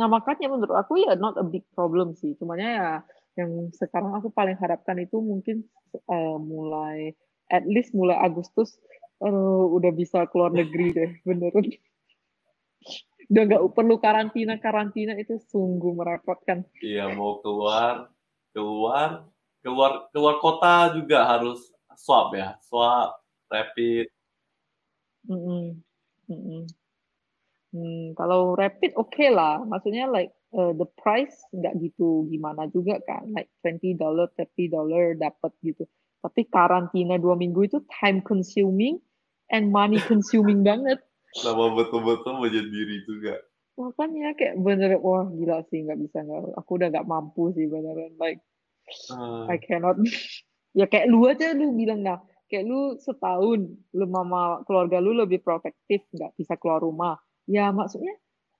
Nah 0.00 0.08
makanya 0.08 0.48
menurut 0.48 0.72
aku 0.72 1.04
ya 1.04 1.12
not 1.20 1.36
a 1.36 1.44
big 1.44 1.64
problem 1.76 2.16
sih. 2.16 2.32
Cumanya 2.40 2.68
ya 2.68 2.88
yang 3.44 3.72
sekarang 3.72 4.12
aku 4.12 4.28
paling 4.32 4.56
harapkan 4.60 4.96
itu 5.00 5.20
mungkin 5.20 5.64
eh, 5.96 6.36
mulai 6.40 7.12
at 7.52 7.64
least 7.68 7.92
mulai 7.92 8.16
Agustus 8.16 8.76
eh, 9.20 9.64
udah 9.72 9.92
bisa 9.92 10.24
keluar 10.32 10.52
negeri 10.52 10.92
deh 10.96 11.10
beneran 11.24 11.64
udah 13.32 13.42
nggak 13.48 13.62
perlu 13.72 13.96
karantina 13.96 14.60
karantina 14.60 15.16
itu 15.16 15.40
sungguh 15.48 15.96
merepotkan 15.96 16.68
iya 16.84 17.08
mau 17.08 17.40
keluar 17.40 18.12
keluar 18.52 19.24
keluar 19.64 20.12
keluar 20.12 20.36
kota 20.36 20.92
juga 20.92 21.24
harus 21.24 21.72
swab 21.96 22.36
ya 22.36 22.60
swab 22.60 23.16
rapid 23.48 24.12
Mm-mm. 25.30 25.78
Mm-mm. 26.26 26.66
Hmm, 27.72 28.12
kalau 28.18 28.52
rapid 28.52 28.92
oke 29.00 29.26
lah, 29.32 29.64
maksudnya 29.64 30.04
like 30.04 30.28
uh, 30.52 30.76
the 30.76 30.84
price 31.00 31.40
nggak 31.56 31.72
gitu 31.80 32.28
gimana 32.28 32.68
juga 32.68 33.00
kan, 33.06 33.24
like 33.32 33.48
20 33.64 33.96
dollar, 33.96 34.28
30 34.36 34.68
dollar 34.68 35.16
dapat 35.16 35.52
gitu. 35.64 35.88
Tapi 36.20 36.46
karantina 36.52 37.16
dua 37.16 37.34
minggu 37.34 37.64
itu 37.64 37.78
time 37.88 38.20
consuming 38.20 39.00
and 39.48 39.72
money 39.72 39.96
consuming 40.04 40.60
banget. 40.68 41.00
Sama 41.32 41.72
betul-betul 41.72 42.34
menyendiri 42.38 43.04
juga 43.08 43.36
Makanya 43.72 44.36
kayak 44.36 44.60
bener 44.60 45.00
wah 45.00 45.24
gila 45.32 45.64
sih 45.72 45.80
nggak 45.80 45.96
bisa 45.96 46.20
nggak, 46.20 46.60
aku 46.60 46.70
udah 46.76 46.88
nggak 46.92 47.08
mampu 47.08 47.56
sih 47.56 47.64
beneran 47.66 48.12
like 48.20 48.44
Ah, 49.08 49.48
I 49.48 49.56
cannot. 49.56 49.96
ya 50.78 50.84
kayak 50.84 51.08
lu 51.08 51.24
aja 51.24 51.56
lu 51.56 51.72
bilang 51.72 52.04
nah, 52.04 52.20
kayak 52.52 52.68
lu 52.68 53.00
setahun 53.00 53.64
lu 53.96 54.06
mama 54.10 54.60
keluarga 54.68 55.00
lu 55.00 55.16
lebih 55.16 55.40
protektif 55.40 56.04
nggak 56.12 56.36
bisa 56.36 56.60
keluar 56.60 56.84
rumah. 56.84 57.16
Ya 57.48 57.72
maksudnya 57.72 58.12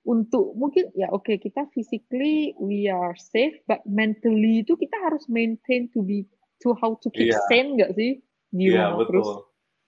untuk 0.03 0.57
mungkin 0.57 0.89
ya 0.97 1.13
oke 1.13 1.37
kita 1.37 1.69
physically 1.71 2.57
we 2.57 2.89
are 2.89 3.13
safe 3.13 3.53
but 3.69 3.85
mentally 3.85 4.65
itu 4.65 4.73
kita 4.73 4.97
harus 5.05 5.29
maintain 5.29 5.87
to 5.93 6.01
be 6.01 6.25
to 6.59 6.73
how 6.81 6.97
to 6.97 7.07
keep 7.13 7.29
Iya. 7.29 7.39
sane 7.47 7.69
nggak 7.77 7.91
sih 7.93 8.17
di 8.49 8.65
Iya 8.73 8.97
rumah 8.97 9.05
terus. 9.05 9.27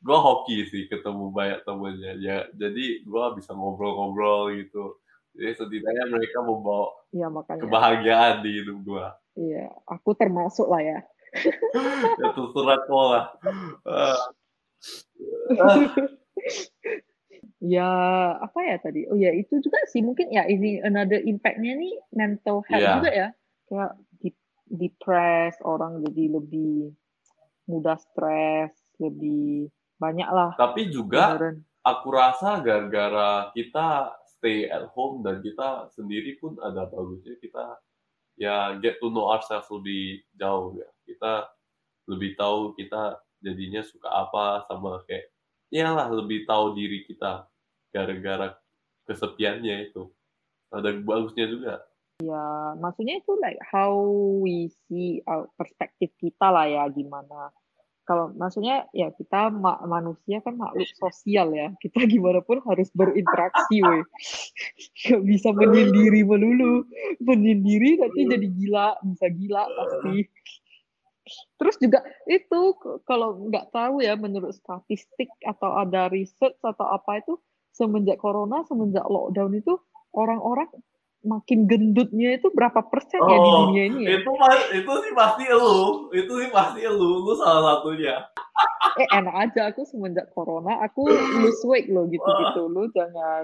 Gue 0.06 0.18
hoki 0.22 0.70
sih 0.70 0.86
ketemu 0.86 1.34
banyak 1.34 1.65
temennya. 1.65 2.13
Ya, 2.22 2.38
jadi 2.54 3.02
gue 3.02 3.26
bisa 3.41 3.58
ngobrol-ngobrol 3.58 4.54
gitu. 4.54 5.02
Jadi 5.34 5.52
setidaknya 5.58 6.06
mereka 6.08 6.46
membawa 6.46 6.94
Ya 7.10 7.28
makanya 7.28 7.65
kebahagiaan 7.65 8.46
di 8.46 8.50
hidup 8.62 8.78
gue. 8.86 9.06
iya 9.36 9.68
aku 9.84 10.15
termasuk 10.15 10.70
lah 10.70 10.80
ya. 10.80 11.00
Ya 12.22 12.28
terserah 12.32 12.80
kau 12.88 13.06
lah. 13.12 13.26
Ah, 13.84 14.22
ah, 15.65 15.78
Ya 17.60 17.89
apa 18.38 18.60
ya 18.62 18.78
tadi? 18.78 19.10
Oh 19.10 19.18
ya 19.18 19.34
itu 19.34 19.58
juga 19.60 19.82
sih 19.89 20.06
mungkin 20.06 20.30
ya 20.30 20.46
ini 20.46 20.80
another 20.86 21.18
impact-nya 21.18 21.74
nih 21.76 21.98
mental 22.13 22.62
health 22.70 22.84
Iya. 22.84 22.94
juga 23.02 23.10
ya. 23.12 23.28
Kayak 23.65 23.91
di- 24.22 24.44
depressed 24.70 25.60
orang 25.65 26.06
jadi 26.06 26.38
lebih 26.38 26.94
mudah 27.65 27.98
stres, 27.98 28.72
lebih 29.02 29.74
banyak 29.96 30.28
lah 30.28 30.52
Tapi 30.56 30.92
juga 30.92 31.36
beneran. 31.36 31.56
aku 31.82 32.08
rasa 32.12 32.60
gara-gara 32.60 33.50
kita 33.56 34.12
stay 34.36 34.68
at 34.68 34.90
home 34.94 35.24
dan 35.24 35.40
kita 35.40 35.88
sendiri 35.96 36.36
pun 36.38 36.60
ada 36.60 36.86
bagusnya 36.90 37.40
kita 37.40 37.80
ya 38.36 38.76
get 38.84 39.00
to 39.00 39.08
know 39.10 39.32
ourselves 39.32 39.72
lebih 39.72 40.20
jauh 40.36 40.76
ya. 40.76 40.90
Kita 41.08 41.48
lebih 42.12 42.36
tahu 42.36 42.76
kita 42.76 43.18
jadinya 43.40 43.82
suka 43.82 44.10
apa 44.12 44.68
sama 44.68 45.02
kayak 45.08 45.32
iyalah 45.72 46.12
lebih 46.12 46.44
tahu 46.46 46.76
diri 46.76 47.08
kita 47.08 47.48
gara-gara 47.90 48.54
kesepiannya 49.08 49.90
itu. 49.90 50.12
Ada 50.74 50.92
bagusnya 51.00 51.46
juga. 51.48 51.74
Ya, 52.24 52.76
maksudnya 52.80 53.20
itu 53.20 53.36
like 53.40 53.60
how 53.60 53.92
we 54.40 54.72
see 54.88 55.20
our 55.28 55.52
perspektif 55.60 56.12
kita 56.16 56.48
lah 56.48 56.64
ya 56.68 56.84
gimana. 56.88 57.52
Kalau 58.06 58.30
maksudnya 58.38 58.86
ya 58.94 59.10
kita 59.10 59.50
ma- 59.50 59.82
manusia 59.89 60.38
kan 60.46 60.54
makhluk 60.62 60.86
sosial 60.94 61.50
ya. 61.58 61.74
Kita 61.82 62.06
gimana 62.06 62.46
pun 62.46 62.62
harus 62.62 62.94
berinteraksi 62.94 63.82
weh. 63.82 64.06
Gak 65.10 65.22
bisa 65.26 65.50
menyendiri 65.50 66.22
melulu. 66.22 66.86
Menyendiri 67.18 67.98
nanti 67.98 68.22
jadi 68.30 68.48
gila, 68.48 68.88
bisa 69.02 69.26
gila 69.34 69.65
pasti. 69.65 70.30
Terus 71.58 71.76
juga 71.82 72.06
itu 72.30 72.62
kalau 73.10 73.50
nggak 73.50 73.74
tahu 73.74 74.06
ya 74.06 74.13
menurut 74.13 74.54
statistik 74.54 75.34
atau 75.41 75.74
ada 75.82 76.06
research 76.13 76.62
atau 76.62 76.86
apa 76.86 77.26
itu 77.26 77.41
semenjak 77.74 78.22
corona, 78.22 78.62
semenjak 78.70 79.04
lockdown 79.10 79.58
itu 79.58 79.74
orang-orang 80.13 80.70
makin 81.26 81.66
gendutnya 81.66 82.38
itu 82.38 82.48
berapa 82.50 82.86
persen 82.86 83.20
ya 83.20 83.36
di 83.36 83.50
Oh, 83.50 83.58
dunia 83.66 83.84
ini 83.90 84.02
ya? 84.06 84.10
itu 84.18 84.30
itu 84.76 84.92
sih 85.02 85.12
pasti 85.12 85.44
elu, 85.44 85.82
itu 86.12 86.32
sih 86.32 86.50
pasti 86.50 86.80
elu, 86.82 87.12
lu 87.22 87.34
salah 87.36 87.62
satunya. 87.76 88.16
Eh 88.96 89.10
enak 89.12 89.36
aja 89.44 89.62
aku 89.68 89.84
semenjak 89.84 90.32
corona 90.32 90.80
aku 90.80 91.04
lose 91.10 91.66
weight 91.66 91.90
loh 91.90 92.08
gitu-gitu 92.08 92.62
lu 92.66 92.88
jangan 92.90 93.44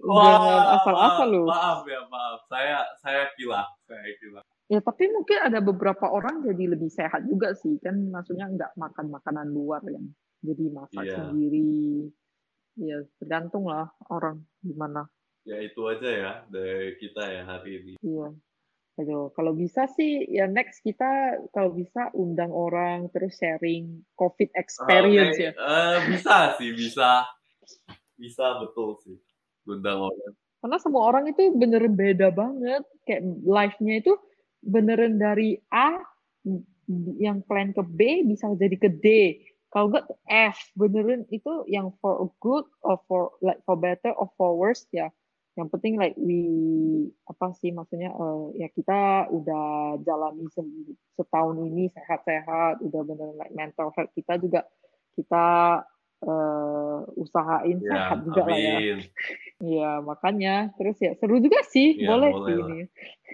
jangan 0.00 0.62
asal-asal 0.72 1.28
lu. 1.28 1.44
maaf 1.44 1.84
ya 1.84 2.00
maaf, 2.08 2.40
saya 2.46 2.80
saya 2.98 3.28
kilaf, 3.36 3.68
saya 3.84 4.08
kilaf. 4.16 4.46
Ya 4.66 4.80
tapi 4.80 5.12
mungkin 5.12 5.36
ada 5.42 5.60
beberapa 5.60 6.08
orang 6.08 6.40
jadi 6.40 6.72
lebih 6.72 6.88
sehat 6.88 7.28
juga 7.28 7.52
sih 7.52 7.76
kan 7.78 8.00
maksudnya 8.08 8.48
nggak 8.48 8.72
makan 8.74 9.12
makanan 9.12 9.52
luar 9.52 9.84
yang 9.84 10.08
jadi 10.40 10.64
masak 10.72 11.04
Iya. 11.04 11.16
sendiri. 11.20 12.08
Ya 12.74 12.96
tergantung 13.20 13.68
lah 13.68 13.92
orang 14.08 14.40
gimana. 14.58 15.04
Ya 15.42 15.58
itu 15.58 15.80
aja 15.90 16.08
ya 16.08 16.32
dari 16.46 16.94
kita 17.02 17.22
ya 17.26 17.42
hari 17.42 17.70
ini. 17.82 17.92
Iya. 17.98 18.30
Aduh, 19.00 19.32
kalau 19.32 19.56
bisa 19.56 19.88
sih 19.88 20.28
ya 20.28 20.44
next 20.44 20.84
kita 20.84 21.40
kalau 21.56 21.72
bisa 21.72 22.12
undang 22.12 22.52
orang 22.52 23.08
terus 23.08 23.40
sharing 23.40 24.04
COVID 24.20 24.52
experience 24.52 25.40
Oke, 25.40 25.48
ya. 25.48 25.52
eh, 25.56 25.98
bisa 26.12 26.36
sih, 26.60 26.70
bisa, 26.76 27.24
bisa 28.20 28.46
betul 28.60 29.00
sih. 29.00 29.16
Undang 29.64 30.12
orang. 30.12 30.32
Karena 30.62 30.78
semua 30.78 31.08
orang 31.08 31.24
itu 31.32 31.56
beneran 31.56 31.96
beda 31.96 32.30
banget. 32.30 32.84
Kayak 33.08 33.22
life-nya 33.42 33.94
itu 33.98 34.12
beneran 34.62 35.18
dari 35.18 35.58
A 35.72 35.98
yang 37.18 37.40
plan 37.48 37.72
ke 37.72 37.82
B 37.82 38.28
bisa 38.28 38.52
jadi 38.54 38.76
ke 38.76 38.92
D. 38.92 39.06
Kalau 39.72 39.88
enggak 39.88 40.04
ke 40.04 40.14
F, 40.28 40.58
beneran 40.76 41.24
itu 41.32 41.64
yang 41.64 41.96
for 42.04 42.28
good 42.44 42.68
or 42.84 43.00
for 43.08 43.32
like 43.40 43.58
for 43.64 43.74
better 43.74 44.12
or 44.12 44.28
for 44.36 44.52
worse 44.52 44.84
ya. 44.92 45.08
Yang 45.52 45.68
penting 45.68 45.94
like 46.00 46.16
we 46.16 46.40
apa 47.28 47.52
sih 47.60 47.70
maksudnya 47.76 48.08
eh, 48.12 48.42
ya 48.64 48.68
kita 48.72 49.28
udah 49.28 50.00
jalani 50.00 50.48
se- 50.48 50.96
setahun 51.18 51.56
ini 51.68 51.92
sehat-sehat, 51.92 52.80
udah 52.80 53.00
beneran 53.04 53.36
like 53.36 53.52
mental 53.52 53.92
health 53.92 54.12
kita 54.16 54.40
juga 54.40 54.64
kita 55.12 55.46
eh, 56.24 56.98
usahain 57.20 57.78
Ya, 57.84 57.88
sehat 57.90 58.18
juga 58.24 58.42
lah 58.48 58.58
ya. 58.58 58.78
Iya, 59.62 60.02
makanya 60.02 60.74
terus 60.74 60.98
ya 60.98 61.14
seru 61.22 61.38
juga 61.38 61.62
sih, 61.70 61.94
Ya, 61.94 62.10
boleh 62.10 62.34
boleh 62.34 62.46
sih 62.50 62.54
lah. 62.58 62.66
ini. 62.66 62.80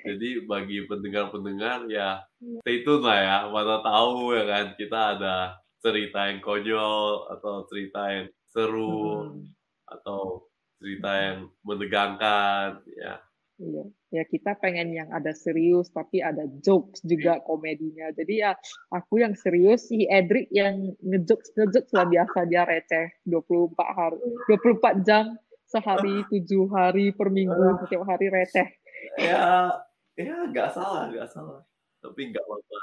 Jadi 0.05 0.29
bagi 0.45 0.79
pendengar-pendengar 0.85 1.89
ya 1.89 2.21
stay 2.61 2.85
tune 2.85 3.01
lah 3.01 3.19
ya, 3.19 3.37
mana 3.49 3.81
tahu 3.81 4.37
ya 4.37 4.45
kan 4.45 4.67
kita 4.77 5.01
ada 5.17 5.57
cerita 5.81 6.29
yang 6.29 6.43
konyol 6.45 7.29
atau 7.33 7.65
cerita 7.71 8.01
yang 8.13 8.27
seru 8.51 9.25
Mm-mm. 9.25 9.55
atau 9.89 10.48
cerita 10.79 11.11
yang 11.15 11.39
menegangkan 11.67 12.83
ya. 12.95 13.15
Iya. 13.59 13.85
ya 14.15 14.23
kita 14.23 14.55
pengen 14.63 14.95
yang 14.95 15.11
ada 15.11 15.35
serius 15.35 15.91
tapi 15.91 16.23
ada 16.23 16.47
jokes 16.63 17.03
juga 17.03 17.43
komedinya. 17.43 18.15
Jadi 18.15 18.39
ya 18.39 18.55
aku 18.95 19.19
yang 19.19 19.35
serius, 19.35 19.91
si 19.91 20.07
Edric 20.07 20.47
yang 20.55 20.95
ngejokes 21.03 21.59
ngejokes 21.59 21.91
lah 21.91 22.07
biasa 22.07 22.47
dia 22.47 22.63
receh 22.63 23.11
24 23.27 23.75
hari 23.99 24.19
24 24.47 25.03
jam 25.03 25.35
sehari 25.67 26.23
tujuh 26.31 26.71
hari 26.71 27.11
per 27.11 27.35
minggu 27.35 27.83
setiap 27.83 28.07
hari 28.07 28.31
receh. 28.31 28.71
Ya 29.19 29.75
ya 30.15 30.47
nggak 30.55 30.71
salah 30.71 31.11
nggak 31.11 31.27
salah 31.27 31.67
tapi 31.99 32.31
nggak 32.31 32.45
apa-apa. 32.47 32.79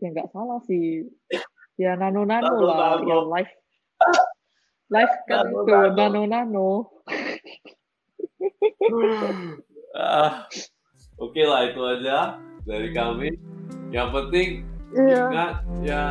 Ya 0.00 0.08
nggak 0.08 0.30
salah 0.32 0.60
sih. 0.64 1.04
Ya 1.76 2.00
nano 2.00 2.24
nano 2.24 2.64
lah 2.64 2.96
nano. 2.96 3.04
ya 3.04 3.16
live 3.28 3.52
live 4.88 5.14
kan 5.24 5.44
Nano, 5.46 5.58
itu 5.60 5.70
nano. 5.70 5.92
nano 5.94 6.20
nano. 6.26 6.68
Ah, 9.94 10.44
Oke 11.16 11.40
lah 11.40 11.70
itu 11.70 11.78
aja 11.80 12.36
dari 12.64 12.90
kami. 12.90 13.30
Yang 13.88 14.08
penting 14.12 14.48
Iya. 14.94 15.26
ingat 15.26 15.54
ya 15.82 16.02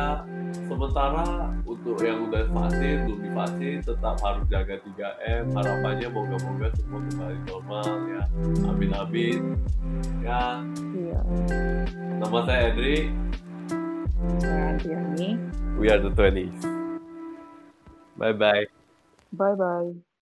sementara 0.68 1.24
untuk 1.64 1.96
yang 2.04 2.28
udah 2.28 2.44
vaksin 2.52 3.08
belum 3.08 3.20
divaksin 3.22 3.80
tetap 3.80 4.20
harus 4.20 4.44
jaga 4.46 4.76
3M 4.84 5.56
harapannya 5.56 6.08
moga-moga 6.12 6.68
semua 6.76 7.00
kembali 7.00 7.38
normal 7.48 7.88
ya 8.04 8.22
amin 8.68 8.90
amin 8.92 9.40
ya 10.20 10.60
Iya. 10.92 11.20
nama 12.20 12.38
saya 12.44 12.76
Edri 12.76 13.08
Nah, 14.44 14.76
Tiani. 14.76 15.40
we 15.76 15.88
are 15.88 15.96
the 15.96 16.12
20s 16.12 16.52
bye 18.16 18.32
bye 18.32 18.64
Bye 19.32 19.54
bye. 19.56 20.04